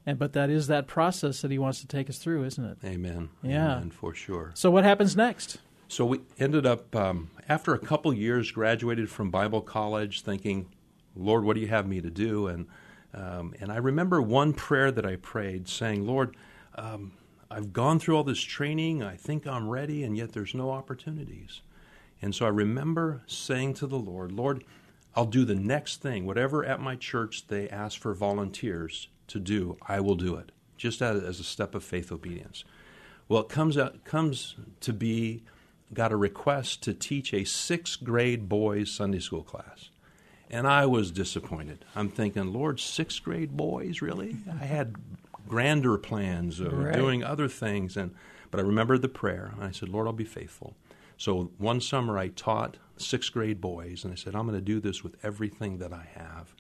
And 0.04 0.18
but 0.18 0.34
that 0.34 0.50
is 0.50 0.66
that 0.66 0.88
process 0.88 1.42
that 1.42 1.52
He 1.52 1.60
wants 1.60 1.82
to 1.82 1.88
take 1.88 2.10
us 2.10 2.18
through, 2.18 2.44
isn't 2.46 2.66
it? 2.66 2.78
Amen. 2.84 3.30
Yeah. 3.44 3.76
Amen, 3.76 3.92
for 3.92 4.16
sure. 4.16 4.50
So 4.56 4.72
what 4.72 4.84
happens 4.84 5.16
next? 5.16 5.60
So 5.90 6.06
we 6.06 6.20
ended 6.38 6.66
up, 6.66 6.94
um, 6.96 7.30
after 7.48 7.74
a 7.74 7.80
couple 7.80 8.14
years, 8.14 8.52
graduated 8.52 9.10
from 9.10 9.32
Bible 9.32 9.62
college 9.62 10.22
thinking, 10.22 10.68
Lord, 11.16 11.46
what 11.46 11.56
do 11.56 11.62
you 11.62 11.68
have 11.68 11.88
me 11.88 12.02
to 12.02 12.10
do? 12.10 12.48
And, 12.48 12.68
um, 13.14 13.54
and 13.62 13.72
I 13.72 13.78
remember 13.78 14.22
one 14.22 14.54
prayer 14.54 14.92
that 14.92 15.06
I 15.06 15.16
prayed 15.16 15.70
saying, 15.70 16.06
Lord, 16.06 16.36
um, 16.76 17.14
I've 17.50 17.72
gone 17.72 18.00
through 18.00 18.18
all 18.18 18.26
this 18.26 18.42
training. 18.42 19.02
I 19.02 19.16
think 19.16 19.48
I'm 19.48 19.70
ready, 19.70 20.04
and 20.04 20.18
yet 20.18 20.34
there's 20.34 20.54
no 20.54 20.72
opportunities. 20.72 21.62
And 22.22 22.36
so 22.36 22.46
I 22.46 22.50
remember 22.50 23.24
saying 23.26 23.76
to 23.76 23.88
the 23.88 23.98
Lord, 23.98 24.34
Lord, 24.34 24.66
I'll 25.16 25.26
do 25.26 25.46
the 25.46 25.56
next 25.56 26.02
thing. 26.02 26.26
Whatever 26.26 26.66
at 26.66 26.82
my 26.82 26.96
church 26.96 27.48
they 27.48 27.70
ask 27.70 28.00
for 28.00 28.14
volunteers 28.14 29.08
to 29.28 29.40
do, 29.40 29.78
I 29.88 30.02
will 30.02 30.16
do 30.16 30.36
it, 30.36 30.52
just 30.76 31.02
as, 31.02 31.24
as 31.24 31.40
a 31.40 31.44
step 31.44 31.74
of 31.74 31.84
faith 31.84 32.12
obedience. 32.12 32.66
Well, 33.30 33.42
it 33.42 33.50
comes 33.50 33.78
out 33.78 34.04
comes 34.04 34.56
to 34.82 34.94
be 34.94 35.44
got 35.94 36.12
a 36.12 36.16
request 36.18 36.84
to 36.84 36.94
teach 36.94 37.34
a 37.34 37.44
sixth 37.44 38.04
grade 38.04 38.50
boys 38.50 38.92
Sunday 38.92 39.20
school 39.20 39.44
class. 39.44 39.90
And 40.50 40.68
I 40.68 40.86
was 40.86 41.12
disappointed. 41.12 41.84
I'm 41.96 42.10
thinking, 42.10 42.54
Lord, 42.54 42.80
sixth 42.80 43.24
grade 43.24 43.58
boys, 43.58 44.02
really? 44.02 44.38
I 44.50 44.66
had 44.66 44.96
grander 45.48 45.98
plans 45.98 46.60
of 46.60 46.74
Right. 46.74 46.94
doing 46.94 47.24
other 47.24 47.48
things 47.48 47.96
and 47.98 48.14
but 48.50 48.62
I 48.62 48.64
remembered 48.64 49.02
the 49.02 49.10
prayer 49.10 49.52
and 49.54 49.64
I 49.64 49.72
said, 49.72 49.90
Lord, 49.90 50.08
I'll 50.08 50.14
be 50.14 50.24
faithful. 50.24 50.76
So 51.18 51.52
one 51.58 51.82
summer 51.82 52.18
I 52.18 52.30
taught 52.30 52.78
sixth 52.96 53.34
grade 53.34 53.60
boys 53.60 54.04
and 54.06 54.14
I 54.14 54.16
said, 54.16 54.36
I'm 54.36 54.46
going 54.48 54.58
to 54.58 54.62
do 54.62 54.80
this 54.80 55.04
with 55.04 55.18
everything 55.24 55.80
that 55.80 55.92
I 55.92 56.08
have. 56.16 56.54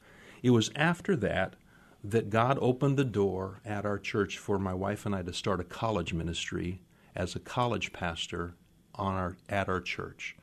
It 0.43 0.49
was 0.49 0.69
after 0.75 1.15
that 1.17 1.55
that 2.03 2.29
God 2.29 2.57
opened 2.61 2.97
the 2.97 3.05
door 3.05 3.61
at 3.65 3.85
our 3.85 3.97
church 3.97 4.37
for 4.37 4.59
my 4.59 4.73
wife 4.73 5.05
and 5.05 5.15
I 5.15 5.21
to 5.21 5.33
start 5.33 5.59
a 5.61 5.63
college 5.63 6.13
ministry 6.13 6.81
as 7.15 7.35
a 7.35 7.39
college 7.39 7.93
pastor 7.93 8.55
on 8.97 9.15
our 9.15 9.37
at 9.49 9.69
our 9.69 9.81
church. 9.81 10.35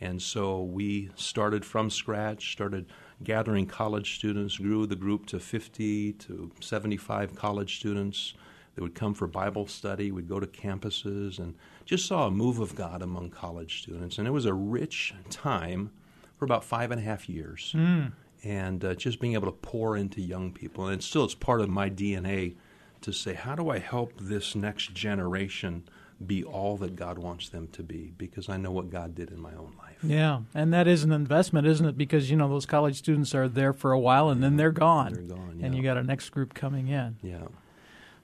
And 0.00 0.20
so 0.20 0.62
we 0.62 1.10
started 1.14 1.64
from 1.64 1.88
scratch, 1.88 2.52
started 2.52 2.86
gathering 3.22 3.66
college 3.66 4.16
students, 4.16 4.58
grew 4.58 4.84
the 4.84 4.96
group 4.96 5.26
to 5.26 5.38
50 5.38 6.14
to 6.14 6.50
75 6.60 7.36
college 7.36 7.78
students 7.78 8.34
that 8.74 8.82
would 8.82 8.96
come 8.96 9.14
for 9.14 9.28
Bible 9.28 9.66
study. 9.66 10.10
We'd 10.10 10.28
go 10.28 10.40
to 10.40 10.46
campuses 10.46 11.38
and 11.38 11.54
just 11.84 12.06
saw 12.06 12.26
a 12.26 12.30
move 12.30 12.58
of 12.58 12.74
God 12.74 13.00
among 13.00 13.30
college 13.30 13.82
students. 13.82 14.18
And 14.18 14.26
it 14.26 14.32
was 14.32 14.44
a 14.44 14.54
rich 14.54 15.14
time 15.30 15.92
for 16.36 16.44
about 16.44 16.64
five 16.64 16.90
and 16.90 17.00
a 17.00 17.04
half 17.04 17.28
years. 17.28 17.72
And 18.44 18.84
uh, 18.84 18.94
just 18.96 19.20
being 19.20 19.34
able 19.34 19.46
to 19.46 19.52
pour 19.52 19.96
into 19.96 20.20
young 20.20 20.50
people. 20.52 20.88
And 20.88 21.02
still, 21.04 21.24
it's 21.24 21.34
part 21.34 21.60
of 21.60 21.68
my 21.68 21.88
DNA 21.88 22.56
to 23.02 23.12
say, 23.12 23.34
how 23.34 23.54
do 23.54 23.68
I 23.70 23.78
help 23.78 24.14
this 24.20 24.56
next 24.56 24.94
generation 24.94 25.84
be 26.26 26.44
all 26.44 26.76
that 26.78 26.96
God 26.96 27.18
wants 27.18 27.48
them 27.48 27.68
to 27.68 27.82
be? 27.82 28.12
Because 28.16 28.48
I 28.48 28.56
know 28.56 28.70
what 28.70 28.90
God 28.90 29.14
did 29.14 29.30
in 29.30 29.40
my 29.40 29.52
own 29.52 29.74
life. 29.78 29.98
Yeah, 30.02 30.40
and 30.54 30.72
that 30.72 30.86
is 30.88 31.04
an 31.04 31.12
investment, 31.12 31.66
isn't 31.66 31.86
it? 31.86 31.96
Because 31.96 32.30
you 32.30 32.36
know 32.36 32.48
those 32.48 32.66
college 32.66 32.96
students 32.96 33.34
are 33.34 33.48
there 33.48 33.72
for 33.72 33.92
a 33.92 33.98
while 33.98 34.28
and 34.28 34.42
then 34.42 34.56
they're 34.56 34.72
gone. 34.72 35.12
They're 35.12 35.22
gone, 35.22 35.60
And 35.62 35.74
you 35.74 35.82
got 35.82 35.96
a 35.96 36.02
next 36.02 36.30
group 36.30 36.54
coming 36.54 36.88
in. 36.88 37.16
Yeah. 37.22 37.46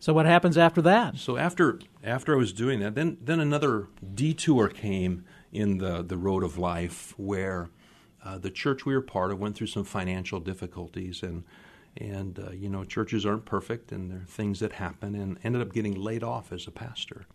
So 0.01 0.13
what 0.13 0.27
happens 0.27 0.57
after 0.57 0.81
that? 0.83 1.17
So 1.17 1.37
after 1.37 1.81
after 2.05 2.35
I 2.35 2.37
was 2.37 2.53
doing 2.53 2.81
that, 2.81 2.95
then 2.95 3.19
then 3.21 3.41
another 3.41 3.89
detour 4.15 4.69
came 4.69 5.25
in 5.53 5.79
the 5.79 6.03
the 6.03 6.17
road 6.17 6.45
of 6.45 6.57
life 6.57 7.15
where 7.19 7.71
uh, 8.25 8.39
the 8.39 8.51
church 8.51 8.85
we 8.85 8.95
were 8.95 9.03
part 9.03 9.33
of 9.33 9.41
went 9.41 9.57
through 9.57 9.67
some 9.67 9.85
financial 9.85 10.39
difficulties 10.41 11.23
and 11.23 11.45
and 11.97 12.39
uh, 12.39 12.51
you 12.53 12.69
know 12.69 12.85
churches 12.85 13.27
aren't 13.27 13.45
perfect 13.45 13.91
and 13.91 14.11
there 14.11 14.19
are 14.19 14.27
things 14.27 14.61
that 14.61 14.75
happen 14.75 15.15
and 15.15 15.39
ended 15.43 15.61
up 15.61 15.73
getting 15.73 15.95
laid 15.95 16.23
off 16.23 16.53
as 16.53 16.67
a 16.67 16.71
pastor. 16.71 17.27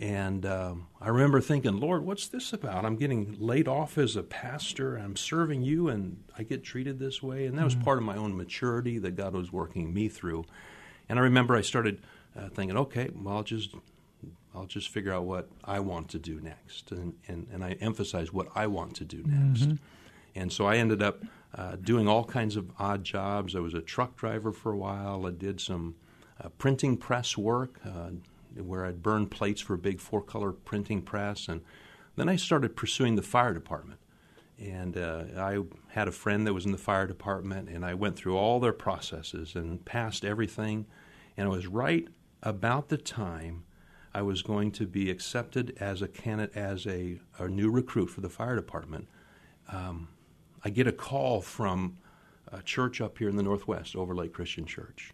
And 0.00 0.44
um, 0.44 0.88
I 1.00 1.08
remember 1.08 1.40
thinking, 1.40 1.78
Lord, 1.78 2.04
what's 2.04 2.26
this 2.26 2.52
about? 2.52 2.84
I'm 2.84 2.96
getting 2.96 3.36
laid 3.38 3.68
off 3.68 3.96
as 3.96 4.16
a 4.16 4.24
pastor. 4.24 4.96
I'm 4.96 5.14
serving 5.14 5.62
you, 5.62 5.88
and 5.88 6.24
I 6.36 6.42
get 6.42 6.64
treated 6.64 6.98
this 6.98 7.22
way. 7.22 7.46
And 7.46 7.56
that 7.58 7.64
was 7.64 7.76
part 7.76 7.98
of 7.98 8.04
my 8.04 8.16
own 8.16 8.36
maturity 8.36 8.98
that 8.98 9.12
God 9.12 9.34
was 9.34 9.52
working 9.52 9.94
me 9.94 10.08
through. 10.08 10.44
And 11.08 11.18
I 11.18 11.22
remember 11.22 11.54
I 11.54 11.60
started 11.60 12.02
uh, 12.36 12.48
thinking, 12.48 12.76
okay, 12.76 13.10
well, 13.14 13.36
I'll 13.36 13.42
just 13.44 13.74
I'll 14.54 14.66
just 14.66 14.88
figure 14.88 15.12
out 15.12 15.24
what 15.24 15.48
I 15.64 15.80
want 15.80 16.08
to 16.10 16.18
do 16.18 16.40
next, 16.40 16.90
and 16.90 17.14
and, 17.28 17.46
and 17.52 17.64
I 17.64 17.72
emphasize 17.80 18.32
what 18.32 18.48
I 18.54 18.66
want 18.66 18.96
to 18.96 19.04
do 19.04 19.22
next. 19.26 19.68
And 20.34 20.52
so 20.52 20.66
I 20.66 20.76
ended 20.76 21.02
up 21.02 21.22
uh, 21.54 21.76
doing 21.76 22.08
all 22.08 22.24
kinds 22.24 22.56
of 22.56 22.70
odd 22.80 23.04
jobs. 23.04 23.54
I 23.54 23.60
was 23.60 23.74
a 23.74 23.80
truck 23.80 24.16
driver 24.16 24.50
for 24.50 24.72
a 24.72 24.76
while. 24.76 25.26
I 25.26 25.30
did 25.30 25.60
some 25.60 25.94
uh, 26.42 26.48
printing 26.58 26.96
press 26.96 27.38
work 27.38 27.78
uh, 27.86 28.10
where 28.60 28.84
I'd 28.84 29.02
burn 29.02 29.26
plates 29.26 29.60
for 29.60 29.74
a 29.74 29.78
big 29.78 30.00
four 30.00 30.22
color 30.22 30.52
printing 30.52 31.02
press. 31.02 31.48
And 31.48 31.62
then 32.16 32.28
I 32.28 32.36
started 32.36 32.76
pursuing 32.76 33.16
the 33.16 33.22
fire 33.22 33.54
department. 33.54 34.00
And 34.58 34.96
uh, 34.96 35.24
I 35.36 35.58
had 35.88 36.06
a 36.06 36.12
friend 36.12 36.46
that 36.46 36.54
was 36.54 36.64
in 36.64 36.72
the 36.72 36.78
fire 36.78 37.06
department, 37.06 37.68
and 37.68 37.84
I 37.84 37.94
went 37.94 38.16
through 38.16 38.36
all 38.36 38.60
their 38.60 38.72
processes 38.72 39.56
and 39.56 39.84
passed 39.84 40.24
everything. 40.24 40.86
And 41.36 41.48
it 41.48 41.50
was 41.50 41.66
right 41.66 42.06
about 42.42 42.88
the 42.88 42.96
time 42.98 43.64
I 44.14 44.22
was 44.22 44.42
going 44.42 44.70
to 44.72 44.86
be 44.86 45.10
accepted 45.10 45.76
as 45.80 46.02
a 46.02 46.08
candidate, 46.08 46.56
as 46.56 46.86
a, 46.86 47.18
a 47.38 47.48
new 47.48 47.68
recruit 47.70 48.06
for 48.06 48.20
the 48.20 48.28
fire 48.28 48.54
department. 48.54 49.08
Um, 49.72 50.08
I 50.64 50.70
get 50.70 50.86
a 50.86 50.92
call 50.92 51.40
from 51.40 51.98
a 52.52 52.62
church 52.62 53.00
up 53.00 53.18
here 53.18 53.28
in 53.28 53.36
the 53.36 53.42
Northwest, 53.42 53.96
Overlake 53.96 54.32
Christian 54.32 54.66
Church. 54.66 55.12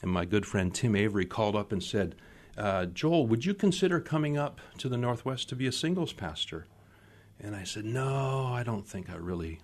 And 0.00 0.10
my 0.10 0.24
good 0.24 0.46
friend 0.46 0.74
Tim 0.74 0.96
Avery 0.96 1.26
called 1.26 1.54
up 1.54 1.70
and 1.70 1.82
said, 1.82 2.14
uh, 2.56 2.86
Joel, 2.86 3.26
would 3.26 3.44
you 3.44 3.54
consider 3.54 4.00
coming 4.00 4.36
up 4.36 4.60
to 4.78 4.88
the 4.88 4.96
Northwest 4.96 5.48
to 5.48 5.56
be 5.56 5.66
a 5.66 5.72
singles 5.72 6.12
pastor? 6.12 6.66
And 7.38 7.56
I 7.56 7.64
said, 7.64 7.84
No, 7.84 8.46
I 8.46 8.62
don't 8.62 8.86
think 8.86 9.08
I 9.10 9.16
really, 9.16 9.60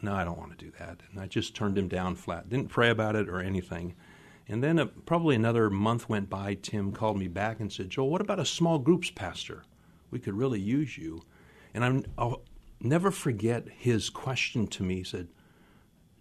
no, 0.00 0.14
I 0.14 0.24
don't 0.24 0.38
want 0.38 0.58
to 0.58 0.64
do 0.64 0.72
that. 0.78 1.00
And 1.10 1.20
I 1.20 1.26
just 1.26 1.54
turned 1.54 1.78
him 1.78 1.88
down 1.88 2.16
flat. 2.16 2.48
Didn't 2.48 2.68
pray 2.68 2.90
about 2.90 3.16
it 3.16 3.28
or 3.28 3.40
anything. 3.40 3.94
And 4.48 4.62
then 4.62 4.78
uh, 4.78 4.86
probably 5.06 5.36
another 5.36 5.70
month 5.70 6.08
went 6.08 6.28
by. 6.28 6.54
Tim 6.54 6.92
called 6.92 7.18
me 7.18 7.28
back 7.28 7.60
and 7.60 7.72
said, 7.72 7.90
Joel, 7.90 8.10
what 8.10 8.20
about 8.20 8.40
a 8.40 8.44
small 8.44 8.78
groups 8.78 9.10
pastor? 9.10 9.62
We 10.10 10.18
could 10.18 10.34
really 10.34 10.60
use 10.60 10.98
you. 10.98 11.22
And 11.74 11.84
I'm, 11.84 12.04
I'll 12.18 12.42
never 12.80 13.10
forget 13.10 13.68
his 13.68 14.10
question 14.10 14.66
to 14.68 14.82
me. 14.82 14.96
He 14.96 15.04
said, 15.04 15.28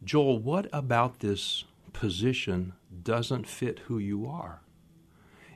Joel, 0.03 0.39
what 0.39 0.67
about 0.71 1.19
this 1.19 1.65
position 1.93 2.73
doesn't 3.03 3.47
fit 3.47 3.79
who 3.79 3.97
you 3.97 4.27
are? 4.27 4.61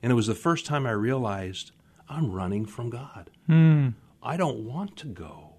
And 0.06 0.12
it 0.12 0.16
was 0.16 0.28
the 0.28 0.36
first 0.36 0.68
time 0.68 0.86
I 0.86 0.92
realized 0.92 1.72
I'm 2.08 2.32
running 2.32 2.68
from 2.68 2.92
God. 2.92 3.32
Hmm. 3.48 3.90
I 4.22 4.38
don't 4.38 4.60
want 4.60 4.96
to 4.98 5.08
go. 5.08 5.56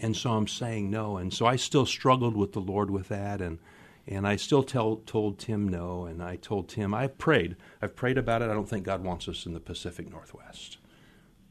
And 0.00 0.16
so 0.16 0.34
I'm 0.34 0.46
saying 0.46 0.92
no. 0.92 1.16
And 1.16 1.34
so 1.34 1.44
I 1.44 1.56
still 1.56 1.86
struggled 1.86 2.36
with 2.36 2.52
the 2.52 2.60
Lord 2.60 2.88
with 2.88 3.08
that. 3.08 3.40
And, 3.40 3.58
and 4.06 4.28
I 4.28 4.36
still 4.36 4.62
tell, 4.62 5.02
told 5.06 5.40
Tim 5.40 5.66
no. 5.66 6.04
And 6.04 6.22
I 6.22 6.36
told 6.36 6.68
Tim, 6.68 6.94
I 6.94 7.08
prayed. 7.08 7.56
I've 7.82 7.96
prayed 7.96 8.16
about 8.16 8.42
it. 8.42 8.48
I 8.48 8.54
don't 8.54 8.68
think 8.68 8.84
God 8.84 9.02
wants 9.02 9.26
us 9.26 9.44
in 9.44 9.54
the 9.54 9.60
Pacific 9.60 10.08
Northwest. 10.08 10.78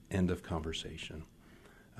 End 0.09 0.31
of 0.31 0.43
conversation. 0.43 1.23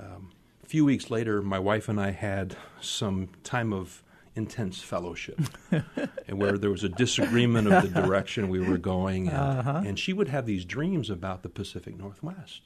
Um, 0.00 0.32
a 0.64 0.66
few 0.66 0.86
weeks 0.86 1.10
later, 1.10 1.42
my 1.42 1.58
wife 1.58 1.86
and 1.90 2.00
I 2.00 2.12
had 2.12 2.56
some 2.80 3.28
time 3.44 3.74
of 3.74 4.02
intense 4.36 4.80
fellowship 4.82 5.40
and 5.72 6.38
where 6.38 6.58
there 6.58 6.70
was 6.70 6.84
a 6.84 6.88
disagreement 6.88 7.66
of 7.72 7.82
the 7.92 8.00
direction 8.02 8.48
we 8.48 8.60
were 8.60 8.78
going 8.78 9.28
and, 9.28 9.36
Uh-huh. 9.36 9.82
and 9.84 9.98
she 9.98 10.12
would 10.12 10.28
have 10.28 10.46
these 10.46 10.64
dreams 10.64 11.08
about 11.10 11.42
the 11.42 11.48
pacific 11.48 11.96
northwest 11.96 12.62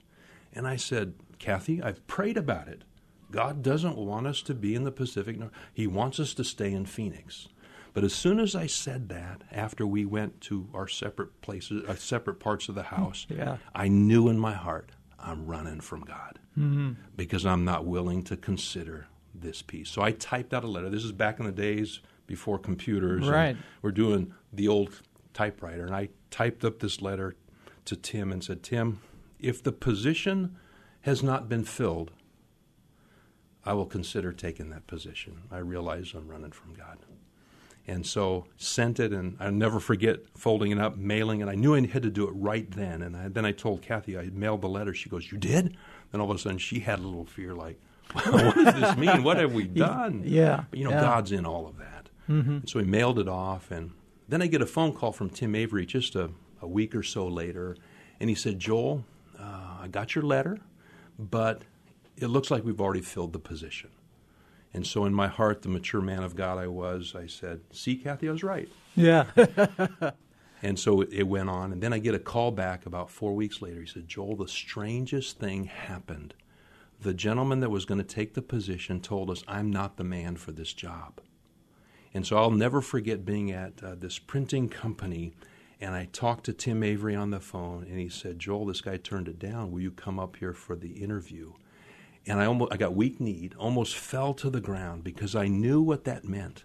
and 0.53 0.67
i 0.67 0.77
said 0.77 1.15
kathy 1.39 1.81
i've 1.83 2.05
prayed 2.07 2.37
about 2.37 2.67
it 2.69 2.83
god 3.31 3.63
doesn't 3.63 3.97
want 3.97 4.27
us 4.27 4.43
to 4.43 4.55
be 4.55 4.75
in 4.75 4.83
the 4.85 4.91
pacific 4.93 5.39
North. 5.39 5.53
he 5.73 5.87
wants 5.87 6.19
us 6.19 6.35
to 6.35 6.43
stay 6.45 6.73
in 6.73 6.85
phoenix 6.87 7.49
but 7.95 8.03
as 8.05 8.13
soon 8.13 8.41
as 8.41 8.55
i 8.57 8.67
said 8.67 9.09
that 9.09 9.43
after 9.53 9.87
we 9.87 10.05
went 10.05 10.41
to 10.41 10.69
our 10.75 10.89
separate 10.89 11.41
places 11.41 11.85
uh, 11.89 11.95
separate 11.95 12.41
parts 12.41 12.69
of 12.69 12.75
the 12.75 12.83
house 12.85 13.27
Yeah. 13.31 13.59
i 13.75 13.87
knew 13.87 14.29
in 14.29 14.39
my 14.41 14.55
heart 14.55 14.91
i'm 15.21 15.47
running 15.47 15.81
from 15.81 16.01
god 16.01 16.39
because 17.17 17.47
i'm 17.47 17.65
not 17.65 17.85
willing 17.87 18.23
to 18.25 18.37
consider 18.37 19.07
this 19.35 19.63
piece. 19.63 19.89
So 19.91 20.03
i 20.03 20.13
typed 20.13 20.53
out 20.55 20.65
a 20.65 20.69
letter. 20.69 20.91
This 20.91 21.05
is 21.05 21.13
back 21.13 21.39
in 21.39 21.47
the 21.47 21.53
days 21.53 22.01
before 22.27 22.59
computers 22.59 23.29
Right. 23.29 23.57
we're 23.83 23.91
doing 23.91 24.35
the 24.53 24.69
old 24.69 25.01
typewriter. 25.35 25.85
And 25.87 25.95
i 25.95 26.09
typed 26.31 26.65
up 26.65 26.79
this 26.81 27.01
letter 27.03 27.35
to 27.87 27.97
tim 27.97 28.31
and 28.33 28.43
said 28.45 28.63
tim 28.63 29.01
if 29.41 29.63
the 29.63 29.73
position 29.73 30.57
has 31.03 31.23
not 31.23 31.49
been 31.49 31.65
filled 31.65 32.13
i 33.65 33.73
will 33.73 33.87
consider 33.87 34.33
taking 34.33 34.71
that 34.71 34.87
position. 34.87 35.43
I 35.51 35.59
realize 35.59 36.13
i'm 36.15 36.29
running 36.29 36.53
from 36.53 36.75
god. 36.75 36.99
And 37.87 38.07
so 38.07 38.47
sent 38.57 39.01
it 39.01 39.13
and 39.13 39.37
i'll 39.41 39.51
never 39.53 39.81
forget 39.81 40.21
folding 40.37 40.71
it 40.73 40.79
up 40.79 40.97
mailing 40.97 41.41
it. 41.41 41.49
I 41.49 41.55
knew 41.55 41.75
i 41.75 41.87
had 41.87 42.03
to 42.03 42.11
do 42.11 42.27
it 42.29 42.33
right 42.35 42.71
then. 42.71 43.03
And 43.03 43.17
I, 43.17 43.29
then 43.29 43.45
i 43.45 43.53
told 43.53 43.83
kathy 43.83 44.19
i 44.19 44.25
mailed 44.33 44.63
the 44.63 44.69
letter. 44.69 44.95
She 44.95 45.09
goes 45.11 45.31
you 45.33 45.39
did? 45.39 45.77
Then 46.13 46.21
all 46.21 46.31
of 46.31 46.37
a 46.37 46.39
sudden 46.41 46.59
she 46.59 46.81
had 46.81 46.99
a 46.99 47.03
little 47.03 47.25
fear 47.27 47.55
like 47.55 47.81
what 48.25 48.55
does 48.55 48.75
this 48.75 48.97
mean 48.97 49.23
what 49.23 49.37
have 49.37 49.53
we 49.53 49.65
done 49.89 50.23
Yeah, 50.25 50.65
but 50.71 50.79
you 50.79 50.85
know 50.85 50.91
yeah. 50.91 51.01
god's 51.03 51.33
in 51.33 51.45
all 51.47 51.67
of 51.67 51.77
that 51.79 52.09
and 52.29 52.69
so 52.69 52.79
he 52.79 52.85
mailed 52.85 53.19
it 53.19 53.29
off 53.29 53.71
and 53.71 53.91
then 54.29 54.41
i 54.43 54.47
get 54.47 54.63
a 54.63 54.67
phone 54.67 54.93
call 54.93 55.13
from 55.13 55.29
tim 55.31 55.55
avery 55.55 55.85
just 55.87 56.15
a, 56.15 56.31
a 56.63 56.67
week 56.69 56.95
or 56.95 57.03
so 57.03 57.27
later 57.27 57.77
and 58.21 58.29
he 58.29 58.35
said 58.37 58.59
joel 58.59 59.05
uh, 59.39 59.79
i 59.83 59.89
got 59.89 60.15
your 60.15 60.25
letter 60.25 60.59
but 61.19 61.63
it 62.17 62.27
looks 62.29 62.51
like 62.51 62.65
we've 62.65 62.81
already 62.81 63.01
filled 63.01 63.33
the 63.33 63.39
position 63.39 63.91
and 64.73 64.87
so 64.87 65.05
in 65.05 65.13
my 65.15 65.27
heart 65.29 65.63
the 65.63 65.69
mature 65.69 66.01
man 66.01 66.23
of 66.23 66.37
god 66.37 66.59
i 66.59 66.67
was 66.67 67.15
i 67.17 67.27
said 67.27 67.61
see 67.73 67.97
kathy 67.97 68.29
i 68.29 68.33
was 68.33 68.43
right 68.45 68.69
Yeah. 68.97 69.25
and 70.63 70.79
so 70.79 71.01
it, 71.01 71.09
it 71.13 71.23
went 71.27 71.49
on. 71.49 71.73
And 71.73 71.81
then 71.83 71.93
I 71.93 71.99
get 71.99 72.15
a 72.15 72.19
call 72.19 72.51
back 72.51 72.85
about 72.87 73.09
four 73.11 73.35
weeks 73.35 73.63
later. 73.63 73.81
He 73.81 73.87
said, 73.87 74.07
Joel, 74.09 74.37
the 74.37 74.49
strangest 74.49 75.39
thing 75.39 75.65
happened. 75.65 76.35
The 77.01 77.15
gentleman 77.15 77.61
that 77.61 77.71
was 77.71 77.87
going 77.87 77.99
to 77.99 78.05
take 78.05 78.35
the 78.35 78.43
position 78.43 79.01
told 79.01 79.31
us, 79.31 79.43
I'm 79.49 79.71
not 79.71 79.97
the 79.97 80.05
man 80.05 80.37
for 80.37 80.53
this 80.53 80.73
job. 80.73 81.21
And 82.13 82.27
so 82.27 82.37
I'll 82.37 82.51
never 82.51 82.81
forget 82.81 83.25
being 83.25 83.51
at 83.51 83.83
uh, 83.83 83.95
this 83.95 84.19
printing 84.19 84.69
company. 84.69 85.33
And 85.81 85.95
I 85.95 86.09
talked 86.13 86.45
to 86.45 86.53
Tim 86.53 86.83
Avery 86.83 87.15
on 87.15 87.31
the 87.31 87.41
phone, 87.41 87.85
and 87.85 87.99
he 87.99 88.09
said, 88.09 88.39
Joel, 88.39 88.67
this 88.67 88.83
guy 88.83 88.99
turned 88.99 89.29
it 89.29 89.39
down. 89.39 89.71
Will 89.71 89.81
you 89.81 89.91
come 89.91 90.19
up 90.19 90.37
here 90.37 90.53
for 90.53 90.77
the 90.77 91.03
interview? 91.03 91.55
And 92.27 92.39
I 92.39 92.45
almost 92.45 92.73
I 92.73 92.77
got 92.77 92.95
weak 92.95 93.19
kneed, 93.19 93.55
almost 93.59 93.97
fell 93.97 94.35
to 94.35 94.51
the 94.51 94.61
ground 94.61 95.05
because 95.05 95.35
I 95.35 95.49
knew 95.49 95.81
what 95.81 96.05
that 96.05 96.25
meant. 96.25 96.65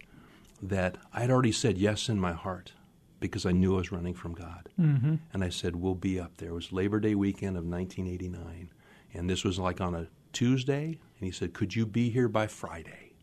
That 0.61 0.97
I'd 1.13 1.29
already 1.29 1.51
said 1.51 1.77
yes 1.77 2.09
in 2.09 2.19
my 2.19 2.33
heart 2.33 2.73
because 3.19 3.45
I 3.45 3.51
knew 3.51 3.75
I 3.75 3.77
was 3.77 3.91
running 3.91 4.13
from 4.13 4.33
God. 4.33 4.69
Mm-hmm. 4.79 5.15
And 5.31 5.43
I 5.43 5.49
said, 5.49 5.75
We'll 5.75 5.95
be 5.95 6.19
up 6.19 6.37
there. 6.37 6.49
It 6.49 6.53
was 6.53 6.71
Labor 6.71 6.99
Day 6.99 7.15
weekend 7.15 7.57
of 7.57 7.65
1989. 7.65 8.71
And 9.13 9.29
this 9.29 9.43
was 9.43 9.59
like 9.59 9.79
on 9.79 9.95
a 9.95 10.07
Tuesday. 10.35 10.85
And 10.85 11.25
he 11.25 11.31
said, 11.31 11.53
Could 11.53 11.75
you 11.75 11.87
be 11.87 12.09
here 12.09 12.27
by 12.27 12.45
Friday? 12.45 13.13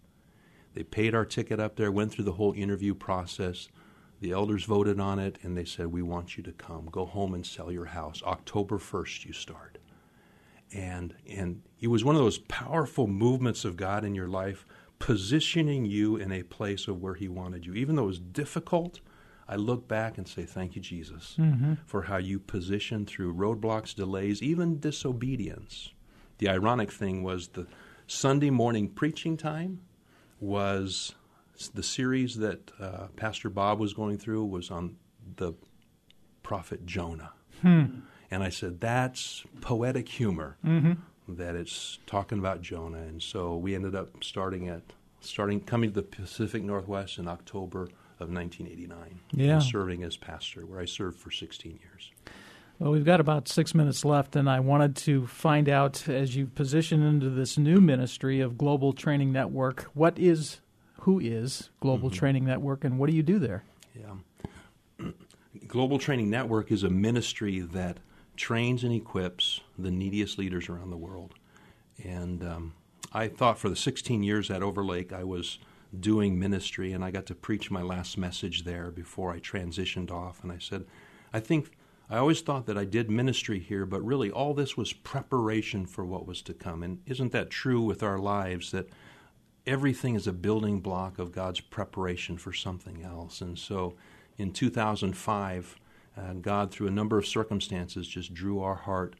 They 0.74 0.82
paid 0.82 1.14
our 1.14 1.26
ticket 1.26 1.60
up 1.60 1.76
there, 1.76 1.92
went 1.92 2.10
through 2.10 2.24
the 2.24 2.32
whole 2.32 2.54
interview 2.54 2.94
process. 2.94 3.68
The 4.20 4.32
elders 4.32 4.64
voted 4.64 4.98
on 4.98 5.18
it, 5.18 5.38
and 5.42 5.56
they 5.56 5.64
said, 5.64 5.88
We 5.88 6.02
want 6.02 6.36
you 6.36 6.42
to 6.44 6.52
come. 6.52 6.86
Go 6.90 7.04
home 7.04 7.34
and 7.34 7.46
sell 7.46 7.70
your 7.70 7.86
house. 7.86 8.22
October 8.24 8.78
1st, 8.78 9.26
you 9.26 9.32
start. 9.32 9.78
And, 10.72 11.14
and 11.28 11.62
it 11.80 11.88
was 11.88 12.04
one 12.04 12.14
of 12.14 12.22
those 12.22 12.38
powerful 12.38 13.06
movements 13.06 13.64
of 13.64 13.76
God 13.76 14.04
in 14.04 14.14
your 14.14 14.28
life, 14.28 14.64
positioning 14.98 15.84
you 15.84 16.16
in 16.16 16.32
a 16.32 16.44
place 16.44 16.88
of 16.88 17.02
where 17.02 17.14
He 17.14 17.28
wanted 17.28 17.66
you. 17.66 17.74
Even 17.74 17.96
though 17.96 18.04
it 18.04 18.06
was 18.06 18.18
difficult, 18.20 19.00
I 19.46 19.56
look 19.56 19.86
back 19.86 20.16
and 20.16 20.26
say, 20.26 20.44
Thank 20.44 20.76
you, 20.76 20.80
Jesus, 20.80 21.36
mm-hmm. 21.38 21.74
for 21.84 22.02
how 22.02 22.16
you 22.16 22.38
positioned 22.38 23.08
through 23.08 23.34
roadblocks, 23.34 23.94
delays, 23.94 24.42
even 24.42 24.80
disobedience. 24.80 25.90
The 26.42 26.48
ironic 26.48 26.90
thing 26.90 27.22
was 27.22 27.46
the 27.50 27.68
Sunday 28.08 28.50
morning 28.50 28.88
preaching 28.88 29.36
time 29.36 29.80
was 30.40 31.14
the 31.72 31.84
series 31.84 32.34
that 32.38 32.72
uh, 32.80 33.06
Pastor 33.14 33.48
Bob 33.48 33.78
was 33.78 33.92
going 33.94 34.18
through 34.18 34.46
was 34.46 34.68
on 34.68 34.96
the 35.36 35.52
prophet 36.42 36.84
Jonah. 36.84 37.30
And 37.62 38.02
I 38.42 38.48
said, 38.48 38.80
that's 38.80 39.44
poetic 39.60 40.08
humor 40.08 40.56
that 41.28 41.54
it's 41.54 42.00
talking 42.08 42.40
about 42.40 42.60
Jonah. 42.60 42.98
And 42.98 43.22
so 43.22 43.56
we 43.56 43.76
ended 43.76 43.94
up 43.94 44.24
starting 44.24 44.66
at 44.68 44.82
starting 45.20 45.60
coming 45.60 45.90
to 45.90 45.94
the 45.94 46.02
Pacific 46.02 46.64
Northwest 46.64 47.18
in 47.18 47.28
October 47.28 47.82
of 48.18 48.32
1989 48.34 49.20
Yeah. 49.30 49.52
and 49.52 49.62
serving 49.62 50.02
as 50.02 50.16
pastor, 50.16 50.66
where 50.66 50.80
I 50.80 50.86
served 50.86 51.20
for 51.20 51.30
16 51.30 51.78
years. 51.80 52.10
Well, 52.82 52.90
we've 52.90 53.04
got 53.04 53.20
about 53.20 53.46
six 53.46 53.76
minutes 53.76 54.04
left, 54.04 54.34
and 54.34 54.50
I 54.50 54.58
wanted 54.58 54.96
to 54.96 55.28
find 55.28 55.68
out 55.68 56.08
as 56.08 56.34
you 56.34 56.48
position 56.48 57.00
into 57.00 57.30
this 57.30 57.56
new 57.56 57.80
ministry 57.80 58.40
of 58.40 58.58
Global 58.58 58.92
Training 58.92 59.30
Network, 59.30 59.84
what 59.94 60.18
is, 60.18 60.58
who 61.02 61.20
is 61.20 61.70
Global 61.78 62.10
Training 62.10 62.44
Network, 62.44 62.82
and 62.82 62.98
what 62.98 63.08
do 63.08 63.14
you 63.14 63.22
do 63.22 63.38
there? 63.38 63.62
Yeah. 63.94 65.10
Global 65.68 66.00
Training 66.00 66.28
Network 66.28 66.72
is 66.72 66.82
a 66.82 66.90
ministry 66.90 67.60
that 67.60 67.98
trains 68.36 68.82
and 68.82 68.92
equips 68.92 69.60
the 69.78 69.92
neediest 69.92 70.36
leaders 70.36 70.68
around 70.68 70.90
the 70.90 70.96
world. 70.96 71.34
And 72.02 72.42
um, 72.42 72.74
I 73.12 73.28
thought 73.28 73.60
for 73.60 73.68
the 73.68 73.76
16 73.76 74.24
years 74.24 74.50
at 74.50 74.60
Overlake, 74.60 75.12
I 75.12 75.22
was 75.22 75.60
doing 76.00 76.36
ministry, 76.36 76.92
and 76.92 77.04
I 77.04 77.12
got 77.12 77.26
to 77.26 77.36
preach 77.36 77.70
my 77.70 77.82
last 77.82 78.18
message 78.18 78.64
there 78.64 78.90
before 78.90 79.30
I 79.32 79.38
transitioned 79.38 80.10
off. 80.10 80.42
And 80.42 80.50
I 80.50 80.58
said, 80.58 80.84
I 81.32 81.38
think 81.38 81.70
I 82.12 82.18
always 82.18 82.42
thought 82.42 82.66
that 82.66 82.76
I 82.76 82.84
did 82.84 83.10
ministry 83.10 83.58
here, 83.58 83.86
but 83.86 84.04
really 84.04 84.30
all 84.30 84.52
this 84.52 84.76
was 84.76 84.92
preparation 84.92 85.86
for 85.86 86.04
what 86.04 86.26
was 86.26 86.42
to 86.42 86.52
come. 86.52 86.82
And 86.82 87.00
isn't 87.06 87.32
that 87.32 87.48
true 87.48 87.80
with 87.80 88.02
our 88.02 88.18
lives 88.18 88.70
that 88.72 88.90
everything 89.66 90.14
is 90.14 90.26
a 90.26 90.32
building 90.34 90.80
block 90.80 91.18
of 91.18 91.32
God's 91.32 91.60
preparation 91.60 92.36
for 92.36 92.52
something 92.52 93.02
else? 93.02 93.40
And 93.40 93.58
so 93.58 93.94
in 94.36 94.52
2005, 94.52 95.76
uh, 96.14 96.32
God, 96.34 96.70
through 96.70 96.88
a 96.88 96.90
number 96.90 97.16
of 97.16 97.26
circumstances, 97.26 98.06
just 98.06 98.34
drew 98.34 98.60
our 98.60 98.74
heart 98.74 99.16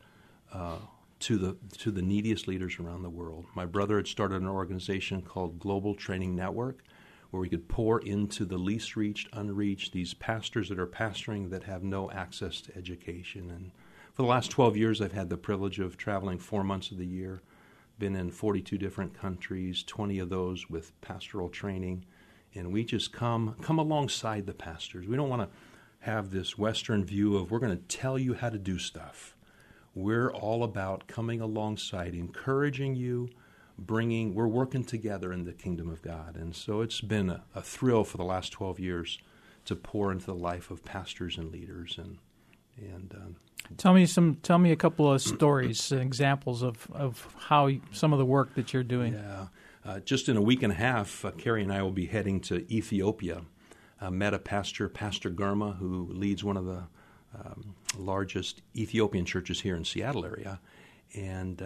uh, 0.53 0.77
to 1.21 1.39
the 1.39 1.57
to 1.79 1.91
the 1.91 2.03
neediest 2.03 2.47
leaders 2.47 2.79
around 2.79 3.05
the 3.05 3.09
world. 3.09 3.47
My 3.55 3.65
brother 3.65 3.97
had 3.97 4.07
started 4.07 4.43
an 4.43 4.49
organization 4.49 5.23
called 5.23 5.59
Global 5.59 5.95
Training 5.95 6.37
Network, 6.37 6.85
where 7.33 7.41
we 7.41 7.49
could 7.49 7.67
pour 7.67 7.99
into 7.99 8.45
the 8.45 8.59
least 8.59 8.95
reached, 8.95 9.27
unreached, 9.33 9.95
these 9.95 10.13
pastors 10.13 10.69
that 10.69 10.79
are 10.79 10.87
pastoring 10.87 11.49
that 11.49 11.65
have 11.65 11.83
no 11.83 12.11
access 12.11 12.61
to 12.61 12.77
education. 12.77 13.51
And 13.51 13.73
for 14.13 14.21
the 14.21 14.29
last 14.29 14.51
12 14.51 14.77
years, 14.77 15.01
I've 15.01 15.15
had 15.15 15.31
the 15.31 15.39
privilege 15.39 15.79
of 15.79 15.97
traveling 15.97 16.39
four 16.39 16.63
months 16.63 16.91
of 16.91 16.99
the 16.99 17.07
year, 17.07 17.41
been 17.99 18.15
in 18.15 18.31
42 18.31 18.77
different 18.77 19.15
countries, 19.15 19.83
20 19.83 20.19
of 20.19 20.29
those 20.29 20.69
with 20.69 20.93
pastoral 21.01 21.49
training, 21.49 22.05
and 22.55 22.71
we 22.71 22.85
just 22.85 23.15
come 23.15 23.57
come 23.63 23.79
alongside 23.79 24.45
the 24.45 24.53
pastors. 24.53 25.09
We 25.09 25.17
don't 25.17 25.31
want 25.31 25.41
to 25.41 25.57
have 26.01 26.33
this 26.33 26.59
Western 26.59 27.03
view 27.03 27.39
of 27.39 27.51
we're 27.51 27.61
going 27.61 27.75
to 27.75 27.97
tell 27.97 28.19
you 28.19 28.35
how 28.35 28.51
to 28.51 28.59
do 28.59 28.79
stuff. 28.79 29.35
We're 29.95 30.31
all 30.31 30.65
about 30.65 31.07
coming 31.07 31.41
alongside, 31.41 32.15
encouraging 32.15 32.95
you, 32.95 33.31
bringing, 33.87 34.35
we're 34.35 34.47
working 34.47 34.85
together 34.85 35.33
in 35.33 35.45
the 35.45 35.53
kingdom 35.53 35.89
of 35.89 36.03
God. 36.03 36.37
And 36.37 36.55
so 36.55 36.81
it's 36.81 37.01
been 37.01 37.31
a, 37.31 37.43
a 37.55 37.63
thrill 37.63 38.05
for 38.05 38.17
the 38.17 38.25
last 38.25 38.53
12 38.53 38.81
years 38.81 39.19
to 39.65 39.77
pour 39.77 40.13
into 40.13 40.27
the 40.27 40.35
life 40.35 40.71
of 40.71 40.85
pastors 40.85 41.37
and 41.37 41.53
leaders. 41.53 41.99
And, 41.99 42.19
and 42.79 43.15
um, 43.15 43.37
Tell 43.77 43.95
me 43.95 44.07
some. 44.07 44.37
Tell 44.43 44.59
me 44.59 44.73
a 44.73 44.77
couple 44.77 45.11
of 45.11 45.23
stories, 45.23 45.93
examples 45.93 46.63
of, 46.63 46.89
of 46.93 47.35
how 47.39 47.67
you, 47.67 47.81
some 47.93 48.13
of 48.13 48.19
the 48.19 48.25
work 48.25 48.55
that 48.55 48.73
you're 48.73 48.83
doing. 48.83 49.15
Yeah, 49.15 49.47
uh, 49.85 50.01
just 50.01 50.29
in 50.29 50.37
a 50.37 50.43
week 50.43 50.63
and 50.63 50.73
a 50.73 50.77
half, 50.77 51.25
uh, 51.25 51.31
Carrie 51.33 51.63
and 51.63 51.73
I 51.73 51.83
will 51.83 51.93
be 51.93 52.07
heading 52.07 52.41
to 52.43 52.71
Ethiopia. 52.73 53.43
Uh, 54.01 54.11
met 54.11 54.35
a 54.35 54.39
pastor, 54.39 54.89
Pastor 54.89 55.31
Girma, 55.31 55.77
who 55.77 56.09
leads 56.11 56.43
one 56.43 56.57
of 56.57 56.65
the 56.65 56.83
um, 57.39 57.75
largest 57.97 58.63
Ethiopian 58.77 59.25
churches 59.25 59.61
here 59.61 59.77
in 59.77 59.85
Seattle 59.85 60.25
area, 60.25 60.61
and 61.15 61.63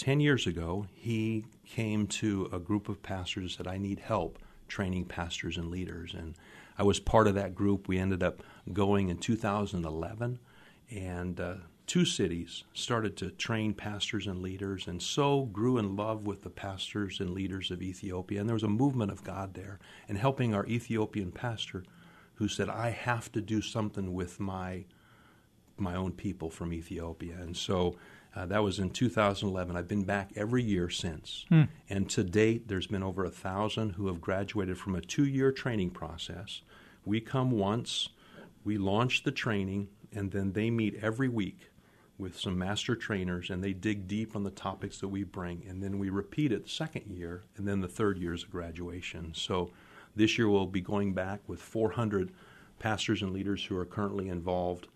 uh, 0.00 0.04
ten 0.04 0.20
years 0.20 0.46
ago, 0.46 0.86
he 0.92 1.44
came 1.66 2.06
to 2.06 2.48
a 2.52 2.58
group 2.58 2.88
of 2.88 3.02
pastors 3.02 3.56
said, 3.56 3.66
"I 3.66 3.78
need 3.78 4.00
help 4.00 4.38
training 4.68 5.06
pastors 5.06 5.56
and 5.56 5.70
leaders," 5.70 6.14
and 6.14 6.34
I 6.78 6.82
was 6.82 7.00
part 7.00 7.26
of 7.26 7.34
that 7.34 7.54
group. 7.54 7.88
We 7.88 7.98
ended 7.98 8.22
up 8.22 8.42
going 8.72 9.08
in 9.08 9.18
2011 9.18 10.38
and 10.90 11.40
uh, 11.40 11.54
two 11.86 12.04
cities 12.04 12.64
started 12.72 13.16
to 13.18 13.30
train 13.30 13.74
pastors 13.74 14.26
and 14.26 14.40
leaders, 14.40 14.86
and 14.88 15.02
so 15.02 15.42
grew 15.46 15.78
in 15.78 15.96
love 15.96 16.26
with 16.26 16.42
the 16.42 16.50
pastors 16.50 17.20
and 17.20 17.30
leaders 17.30 17.70
of 17.70 17.82
Ethiopia. 17.82 18.40
And 18.40 18.48
there 18.48 18.54
was 18.54 18.62
a 18.62 18.68
movement 18.68 19.10
of 19.10 19.24
God 19.24 19.54
there, 19.54 19.78
and 20.08 20.18
helping 20.18 20.54
our 20.54 20.66
Ethiopian 20.66 21.32
pastor, 21.32 21.84
who 22.34 22.48
said, 22.48 22.68
"I 22.68 22.90
have 22.90 23.30
to 23.32 23.40
do 23.40 23.60
something 23.60 24.14
with 24.14 24.40
my 24.40 24.84
my 25.76 25.94
own 25.94 26.12
people 26.12 26.50
from 26.50 26.72
Ethiopia." 26.72 27.36
And 27.40 27.56
so. 27.56 27.96
Uh, 28.34 28.46
that 28.46 28.62
was 28.62 28.78
in 28.78 28.90
2011. 28.90 29.76
I've 29.76 29.88
been 29.88 30.04
back 30.04 30.30
every 30.36 30.62
year 30.62 30.88
since. 30.88 31.46
Hmm. 31.48 31.62
And 31.88 32.08
to 32.10 32.22
date, 32.22 32.68
there's 32.68 32.86
been 32.86 33.02
over 33.02 33.24
a 33.24 33.30
thousand 33.30 33.90
who 33.90 34.06
have 34.06 34.20
graduated 34.20 34.78
from 34.78 34.94
a 34.94 35.00
two 35.00 35.26
year 35.26 35.50
training 35.50 35.90
process. 35.90 36.62
We 37.04 37.20
come 37.20 37.50
once, 37.50 38.10
we 38.64 38.78
launch 38.78 39.24
the 39.24 39.32
training, 39.32 39.88
and 40.12 40.30
then 40.30 40.52
they 40.52 40.70
meet 40.70 40.98
every 41.02 41.28
week 41.28 41.70
with 42.20 42.38
some 42.38 42.58
master 42.58 42.94
trainers 42.94 43.50
and 43.50 43.64
they 43.64 43.72
dig 43.72 44.06
deep 44.06 44.36
on 44.36 44.44
the 44.44 44.50
topics 44.50 44.98
that 44.98 45.08
we 45.08 45.24
bring 45.24 45.64
and 45.66 45.82
then 45.82 45.98
we 45.98 46.10
repeat 46.10 46.52
it 46.52 46.64
the 46.64 46.68
second 46.68 47.06
year 47.08 47.42
and 47.56 47.66
then 47.66 47.80
the 47.80 47.88
third 47.88 48.18
year 48.18 48.34
is 48.34 48.44
graduation 48.44 49.32
so 49.34 49.70
this 50.14 50.36
year 50.36 50.48
we'll 50.48 50.66
be 50.66 50.82
going 50.82 51.14
back 51.14 51.40
with 51.46 51.60
400 51.60 52.30
pastors 52.78 53.22
and 53.22 53.32
leaders 53.32 53.64
who 53.64 53.76
are 53.76 53.86
currently 53.86 54.28
involved 54.28 54.88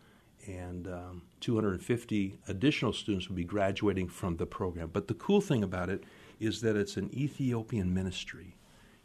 and 0.46 0.88
um, 0.88 1.22
250 1.40 2.38
additional 2.48 2.92
students 2.92 3.28
will 3.28 3.36
be 3.36 3.44
graduating 3.44 4.08
from 4.08 4.36
the 4.36 4.46
program 4.46 4.90
but 4.92 5.08
the 5.08 5.14
cool 5.14 5.40
thing 5.40 5.62
about 5.62 5.88
it 5.88 6.04
is 6.40 6.60
that 6.60 6.76
it's 6.76 6.96
an 6.96 7.10
ethiopian 7.14 7.92
ministry 7.92 8.56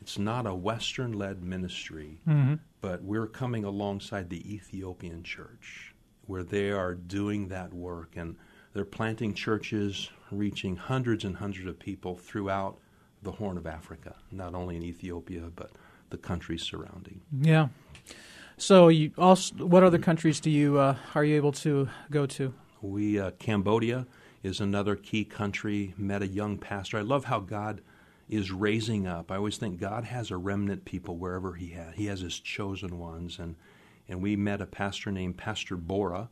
it's 0.01 0.17
not 0.17 0.45
a 0.45 0.53
western 0.53 1.13
led 1.13 1.43
ministry 1.43 2.21
mm-hmm. 2.27 2.55
but 2.81 3.03
we're 3.03 3.27
coming 3.27 3.63
alongside 3.63 4.29
the 4.29 4.53
ethiopian 4.53 5.23
church 5.23 5.93
where 6.25 6.43
they 6.43 6.71
are 6.71 6.93
doing 6.93 7.47
that 7.47 7.73
work 7.73 8.13
and 8.15 8.35
they're 8.73 8.85
planting 8.85 9.33
churches 9.33 10.09
reaching 10.31 10.75
hundreds 10.75 11.23
and 11.23 11.37
hundreds 11.37 11.67
of 11.67 11.79
people 11.79 12.15
throughout 12.15 12.77
the 13.21 13.31
Horn 13.31 13.57
of 13.57 13.67
Africa, 13.67 14.15
not 14.31 14.55
only 14.55 14.75
in 14.75 14.83
Ethiopia 14.83 15.51
but 15.55 15.71
the 16.09 16.17
countries 16.17 16.63
surrounding. 16.63 17.21
Yeah. 17.41 17.69
So, 18.59 18.89
you 18.89 19.11
also, 19.17 19.65
what 19.65 19.83
other 19.83 19.97
countries 19.97 20.39
do 20.39 20.49
you 20.49 20.77
uh, 20.77 20.97
are 21.15 21.23
you 21.23 21.37
able 21.37 21.53
to 21.53 21.89
go 22.11 22.25
to? 22.25 22.53
We 22.81 23.19
uh, 23.19 23.31
Cambodia 23.39 24.05
is 24.43 24.59
another 24.59 24.95
key 24.95 25.23
country. 25.23 25.93
Met 25.97 26.21
a 26.21 26.27
young 26.27 26.57
pastor. 26.57 26.97
I 26.97 27.01
love 27.01 27.25
how 27.25 27.39
God 27.39 27.81
is 28.27 28.51
raising 28.51 29.07
up. 29.07 29.31
I 29.31 29.37
always 29.37 29.57
think 29.57 29.79
God 29.79 30.03
has 30.03 30.29
a 30.29 30.37
remnant 30.37 30.83
people 30.83 31.15
wherever 31.15 31.53
He 31.53 31.69
has. 31.69 31.95
He 31.95 32.07
has 32.07 32.19
His 32.19 32.37
chosen 32.37 32.99
ones, 32.99 33.39
and 33.39 33.55
and 34.09 34.21
we 34.21 34.35
met 34.35 34.59
a 34.59 34.65
pastor 34.65 35.09
named 35.09 35.37
Pastor 35.37 35.77
Bora, 35.77 36.27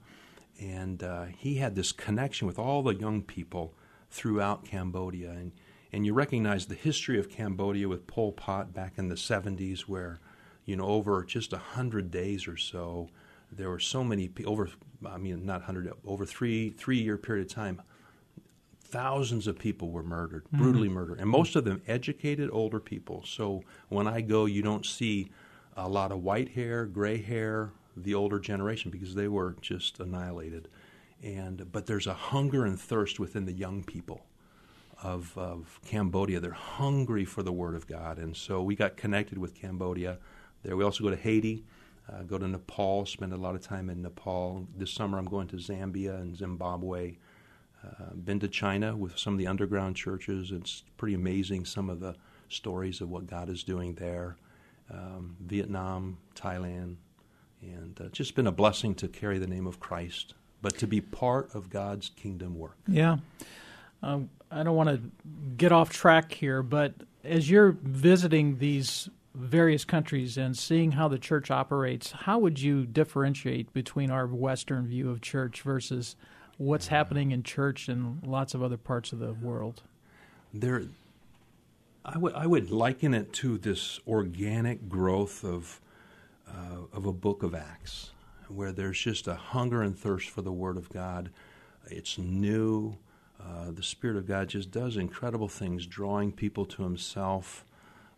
and 0.60 1.04
uh, 1.04 1.26
he 1.38 1.56
had 1.56 1.76
this 1.76 1.94
connection 1.94 2.46
with 2.46 2.60
all 2.60 2.84
the 2.84 2.96
young 2.96 3.22
people 3.22 3.74
throughout 4.10 4.66
Cambodia. 4.66 5.30
And, 5.30 5.52
and 5.94 6.06
you 6.06 6.13
recognize 6.13 6.66
the 6.66 6.76
history 6.76 7.20
of 7.20 7.30
Cambodia 7.30 7.88
with 7.88 8.08
Pol 8.08 8.32
Pot 8.32 8.74
back 8.74 8.94
in 8.98 9.08
the 9.08 9.16
70s, 9.16 9.82
where, 9.82 10.20
you 10.67 10.75
know, 10.75 10.86
over 10.86 11.23
just 11.23 11.51
a 11.53 11.56
100 11.56 12.12
days 12.12 12.47
or 12.47 12.58
so, 12.58 13.10
there 13.51 13.69
were 13.71 13.80
so 13.80 14.03
many 14.03 14.30
over 14.45 14.69
I 15.10 15.17
mean 15.17 15.45
not 15.45 15.62
100 15.62 15.91
over 16.06 16.25
3 16.25 16.71
3 16.71 16.97
year 16.97 17.17
period 17.17 17.47
of 17.47 17.53
time 17.53 17.82
thousands 18.82 19.47
of 19.47 19.58
people 19.58 19.89
were 19.89 20.03
murdered 20.03 20.43
mm-hmm. 20.45 20.58
brutally 20.58 20.89
murdered 20.89 21.21
and 21.21 21.30
most 21.30 21.56
of 21.56 21.63
them 21.63 21.82
educated 21.88 22.49
older 22.51 22.82
people 22.82 23.23
so 23.25 23.63
when 23.88 24.06
I 24.06 24.19
go 24.19 24.43
you 24.43 24.62
don't 24.62 24.86
see 24.86 25.30
a 25.77 25.88
lot 25.88 26.12
of 26.12 26.23
white 26.23 26.49
hair, 26.49 26.86
gray 26.86 27.21
hair, 27.21 27.71
the 27.95 28.15
older 28.15 28.39
generation 28.39 28.91
because 28.91 29.15
they 29.15 29.27
were 29.27 29.56
just 29.62 29.99
annihilated. 29.99 30.67
And 31.23 31.71
but 31.71 31.86
there's 31.86 32.08
a 32.08 32.13
hunger 32.13 32.65
and 32.65 32.80
thirst 32.80 33.19
within 33.19 33.45
the 33.45 33.53
young 33.53 33.84
people 33.84 34.25
of, 35.03 35.36
of 35.38 35.80
Cambodia. 35.86 36.39
They're 36.39 36.51
hungry 36.51 37.25
for 37.25 37.43
the 37.43 37.51
Word 37.51 37.75
of 37.75 37.88
God, 37.88 38.17
and 38.17 38.36
so 38.36 38.62
we 38.62 38.75
got 38.75 38.97
connected 38.97 39.38
with 39.38 39.56
Cambodia. 39.56 40.17
There, 40.63 40.76
we 40.76 40.84
also 40.84 41.04
go 41.04 41.10
to 41.10 41.15
Haiti, 41.15 41.63
uh, 42.12 42.24
go 42.24 42.38
to 42.38 42.48
Nepal, 42.48 43.06
spend 43.06 43.34
a 43.34 43.38
lot 43.38 43.56
of 43.56 43.62
time 43.62 43.89
in 43.89 44.02
Nepal. 44.02 44.67
This 44.76 44.91
summer, 44.91 45.17
I'm 45.17 45.26
going 45.26 45.48
to 45.50 45.58
Zambia 45.58 46.20
and 46.20 46.36
Zimbabwe. 46.36 47.17
Uh, 47.86 48.13
been 48.15 48.39
to 48.39 48.48
China 48.48 48.96
with 48.96 49.17
some 49.17 49.34
of 49.34 49.39
the 49.39 49.48
underground 49.48 49.96
churches. 49.96 50.52
It's 50.52 50.84
pretty 50.98 51.13
amazing 51.13 51.65
some 51.65 51.89
of 51.89 52.00
the 52.00 52.15
stories 52.50 53.02
of 53.02 53.10
what 53.10 53.28
God 53.28 53.50
is 53.50 53.63
doing 53.63 53.93
there 53.96 54.38
um, 54.91 55.36
Vietnam, 55.39 56.17
Thailand, 56.36 56.96
and 57.62 58.00
uh, 58.00 58.08
just 58.10 58.36
been 58.36 58.48
a 58.48 58.52
blessing 58.52 58.96
to 58.96 59.08
carry 59.08 59.38
the 59.38 59.48
name 59.48 59.67
of 59.67 59.80
Christ, 59.80 60.34
but 60.62 60.78
to 60.78 60.88
be 60.88 61.02
part 61.02 61.54
of 61.54 61.70
God's 61.70 62.10
kingdom 62.10 62.58
work. 62.58 62.78
Yeah. 62.88 63.17
Um, 64.04 64.30
I 64.52 64.63
don't 64.63 64.76
want 64.76 64.89
to 64.89 65.02
get 65.58 65.72
off 65.72 65.89
track 65.89 66.32
here, 66.32 66.63
but 66.63 66.93
as 67.24 67.50
you're 67.50 67.76
visiting 67.82 68.60
these 68.60 69.10
various 69.38 69.86
countries 69.86 70.38
and 70.38 70.58
seeing 70.58 70.93
how 70.93 71.08
the 71.08 71.19
church 71.19 71.52
operates, 71.52 72.12
how 72.12 72.39
would 72.39 72.60
you 72.60 72.86
differentiate 72.86 73.71
between 73.71 74.10
our 74.10 74.26
Western 74.26 74.88
view 74.88 75.10
of 75.10 75.21
church 75.21 75.62
versus 75.62 76.15
what's 76.58 76.88
happening 76.88 77.32
in 77.32 77.43
church 77.43 77.88
in 77.88 78.19
lots 78.26 78.56
of 78.56 78.63
other 78.63 78.78
parts 78.78 79.13
of 79.13 79.19
the 79.19 79.34
world? 79.34 79.84
There, 80.54 80.84
I 82.04 82.17
would 82.17 82.34
I 82.34 82.47
would 82.47 82.71
liken 82.71 83.13
it 83.13 83.32
to 83.34 83.58
this 83.58 84.00
organic 84.08 84.89
growth 84.89 85.43
of 85.43 85.82
uh, 86.47 86.88
of 86.91 87.06
a 87.06 87.13
book 87.13 87.43
of 87.43 87.54
Acts, 87.54 88.12
where 88.47 88.71
there's 88.71 89.00
just 89.00 89.28
a 89.28 89.36
hunger 89.36 89.84
and 89.84 89.97
thirst 89.97 90.30
for 90.30 90.41
the 90.41 90.52
Word 90.52 90.78
of 90.78 90.89
God. 90.89 91.30
It's 91.86 92.17
new. 92.17 92.97
Uh, 93.39 93.71
the 93.71 93.84
Spirit 93.84 94.17
of 94.17 94.26
God 94.26 94.47
just 94.47 94.71
does 94.71 94.97
incredible 94.97 95.47
things, 95.47 95.86
drawing 95.86 96.32
people 96.32 96.65
to 96.65 96.84
Himself. 96.84 97.65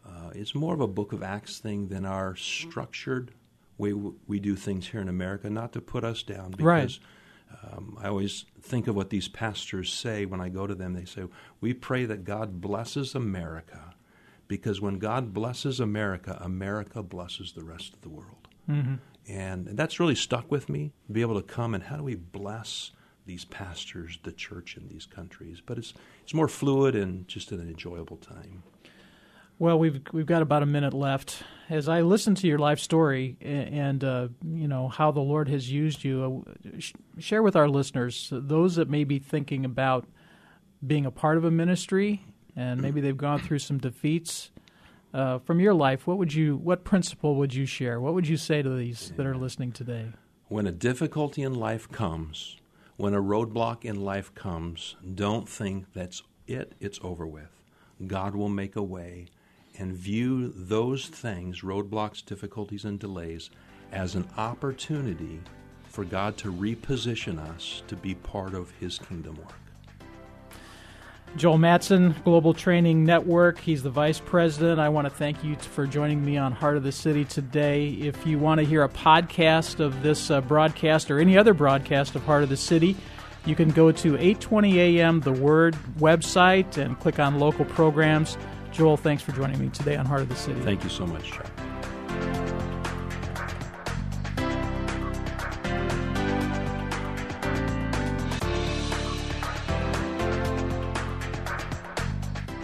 Uh, 0.05 0.31
it's 0.33 0.55
more 0.55 0.73
of 0.73 0.81
a 0.81 0.87
book 0.87 1.13
of 1.13 1.23
Acts 1.23 1.59
thing 1.59 1.87
than 1.87 2.05
our 2.05 2.35
structured 2.35 3.31
way 3.77 3.93
we 3.93 4.39
do 4.39 4.55
things 4.55 4.87
here 4.87 5.01
in 5.01 5.09
America. 5.09 5.49
Not 5.49 5.73
to 5.73 5.81
put 5.81 6.03
us 6.03 6.23
down, 6.23 6.51
because 6.51 6.65
right. 6.65 6.99
Um, 7.63 7.97
I 7.99 8.07
always 8.07 8.45
think 8.61 8.87
of 8.87 8.95
what 8.95 9.09
these 9.09 9.27
pastors 9.27 9.91
say 9.91 10.25
when 10.25 10.39
I 10.39 10.49
go 10.49 10.67
to 10.67 10.75
them. 10.75 10.93
They 10.93 11.05
say, 11.05 11.23
We 11.61 11.73
pray 11.73 12.05
that 12.05 12.23
God 12.23 12.61
blesses 12.61 13.15
America 13.15 13.95
because 14.47 14.81
when 14.81 14.99
God 14.99 15.33
blesses 15.33 15.79
America, 15.79 16.37
America 16.41 17.01
blesses 17.01 17.53
the 17.53 17.63
rest 17.63 17.93
of 17.93 18.01
the 18.01 18.09
world. 18.09 18.47
Mm-hmm. 18.69 18.95
And 19.27 19.67
that's 19.67 19.99
really 19.99 20.15
stuck 20.15 20.51
with 20.51 20.69
me, 20.69 20.91
be 21.11 21.21
able 21.21 21.39
to 21.39 21.45
come 21.45 21.73
and 21.73 21.83
how 21.83 21.97
do 21.97 22.03
we 22.03 22.15
bless 22.15 22.91
these 23.25 23.45
pastors, 23.45 24.17
the 24.23 24.31
church 24.31 24.75
in 24.75 24.87
these 24.87 25.05
countries? 25.05 25.61
But 25.63 25.77
it's, 25.77 25.93
it's 26.23 26.33
more 26.33 26.47
fluid 26.47 26.95
and 26.95 27.27
just 27.27 27.51
an 27.51 27.61
enjoyable 27.61 28.17
time. 28.17 28.63
Well, 29.61 29.77
we've 29.77 30.01
we've 30.13 30.25
got 30.25 30.41
about 30.41 30.63
a 30.63 30.65
minute 30.65 30.93
left. 30.93 31.43
As 31.69 31.89
I 31.89 31.99
listen 31.99 32.33
to 32.35 32.47
your 32.47 32.59
life 32.59 32.79
story 32.79 33.35
and 33.41 34.01
uh, 34.01 34.29
you 34.41 34.69
know 34.69 34.87
how 34.87 35.11
the 35.11 35.19
Lord 35.19 35.49
has 35.49 35.69
used 35.69 36.01
you, 36.05 36.45
uh, 36.47 36.79
sh- 36.79 36.93
share 37.17 37.43
with 37.43 37.57
our 37.57 37.67
listeners 37.67 38.29
those 38.31 38.75
that 38.75 38.89
may 38.89 39.03
be 39.03 39.19
thinking 39.19 39.65
about 39.65 40.07
being 40.87 41.05
a 41.05 41.11
part 41.11 41.35
of 41.35 41.43
a 41.43 41.51
ministry 41.51 42.23
and 42.55 42.81
maybe 42.81 43.01
they've 43.01 43.17
gone 43.17 43.39
through 43.39 43.59
some 43.59 43.77
defeats. 43.77 44.49
Uh, 45.13 45.39
from 45.39 45.59
your 45.59 45.73
life, 45.73 46.07
what 46.07 46.17
would 46.17 46.33
you 46.33 46.55
what 46.55 46.85
principle 46.85 47.35
would 47.35 47.53
you 47.53 47.65
share? 47.65 47.99
What 47.99 48.13
would 48.13 48.29
you 48.29 48.37
say 48.37 48.61
to 48.61 48.69
these 48.69 49.11
that 49.17 49.25
are 49.25 49.35
listening 49.35 49.73
today? 49.73 50.13
When 50.47 50.67
a 50.67 50.71
difficulty 50.71 51.41
in 51.41 51.53
life 51.53 51.91
comes, 51.91 52.55
when 52.95 53.13
a 53.13 53.21
roadblock 53.21 53.83
in 53.83 53.99
life 53.99 54.33
comes, 54.33 54.95
don't 55.15 55.49
think 55.49 55.87
that's 55.93 56.23
it. 56.47 56.75
It's 56.79 56.99
over 57.03 57.27
with. 57.27 57.49
God 58.07 58.35
will 58.35 58.49
make 58.49 58.77
a 58.77 58.83
way 58.83 59.27
and 59.77 59.93
view 59.93 60.51
those 60.55 61.07
things, 61.07 61.61
roadblocks, 61.61 62.25
difficulties, 62.25 62.85
and 62.85 62.99
delays, 62.99 63.49
as 63.91 64.15
an 64.15 64.27
opportunity 64.37 65.41
for 65.87 66.03
God 66.03 66.37
to 66.37 66.51
reposition 66.51 67.39
us 67.39 67.83
to 67.87 67.95
be 67.95 68.15
part 68.15 68.53
of 68.53 68.71
His 68.79 68.99
kingdom 68.99 69.35
work. 69.35 69.55
Joel 71.35 71.59
Madson, 71.59 72.21
Global 72.23 72.53
Training 72.53 73.05
Network. 73.05 73.59
He's 73.59 73.83
the 73.83 73.89
vice 73.89 74.19
president. 74.19 74.79
I 74.79 74.89
want 74.89 75.05
to 75.05 75.11
thank 75.11 75.43
you 75.43 75.55
for 75.55 75.85
joining 75.85 76.25
me 76.25 76.37
on 76.37 76.51
Heart 76.51 76.77
of 76.77 76.83
the 76.83 76.91
City 76.91 77.23
today. 77.23 77.89
If 77.89 78.25
you 78.25 78.39
want 78.39 78.59
to 78.59 78.65
hear 78.65 78.83
a 78.83 78.89
podcast 78.89 79.79
of 79.79 80.01
this 80.01 80.31
uh, 80.31 80.41
broadcast 80.41 81.11
or 81.11 81.19
any 81.19 81.37
other 81.37 81.53
broadcast 81.53 82.15
of 82.15 82.23
Heart 82.23 82.43
of 82.43 82.49
the 82.49 82.57
City, 82.57 82.95
you 83.45 83.55
can 83.55 83.69
go 83.69 83.91
to 83.91 84.15
820 84.15 84.79
AM 84.79 85.21
The 85.21 85.31
Word 85.31 85.75
website 85.99 86.77
and 86.77 86.99
click 86.99 87.19
on 87.19 87.39
local 87.39 87.65
programs. 87.65 88.37
Joel, 88.71 88.97
thanks 88.97 89.23
for 89.23 89.31
joining 89.31 89.59
me 89.59 89.69
today 89.69 89.95
on 89.95 90.05
Heart 90.05 90.21
of 90.21 90.29
the 90.29 90.35
City. 90.35 90.59
Thank 90.61 90.83
you 90.83 90.89
so 90.89 91.05
much, 91.05 91.31
Chuck. 91.31 91.47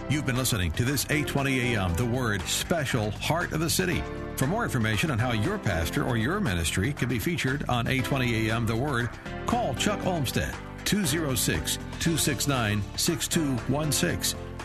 You've 0.08 0.24
been 0.24 0.36
listening 0.36 0.70
to 0.72 0.84
this 0.84 1.04
820 1.10 1.74
AM 1.74 1.94
The 1.94 2.04
Word 2.04 2.40
special 2.42 3.10
Heart 3.10 3.52
of 3.52 3.60
the 3.60 3.68
City. 3.68 4.02
For 4.36 4.46
more 4.46 4.64
information 4.64 5.10
on 5.10 5.18
how 5.18 5.32
your 5.32 5.58
pastor 5.58 6.04
or 6.04 6.16
your 6.16 6.40
ministry 6.40 6.92
can 6.92 7.08
be 7.08 7.18
featured 7.18 7.64
on 7.68 7.86
820 7.86 8.48
AM 8.48 8.66
The 8.66 8.76
Word, 8.76 9.10
call 9.46 9.74
Chuck 9.74 10.06
Olmstead 10.06 10.54
206 10.84 11.76
269 11.76 12.82
6216 12.96 14.45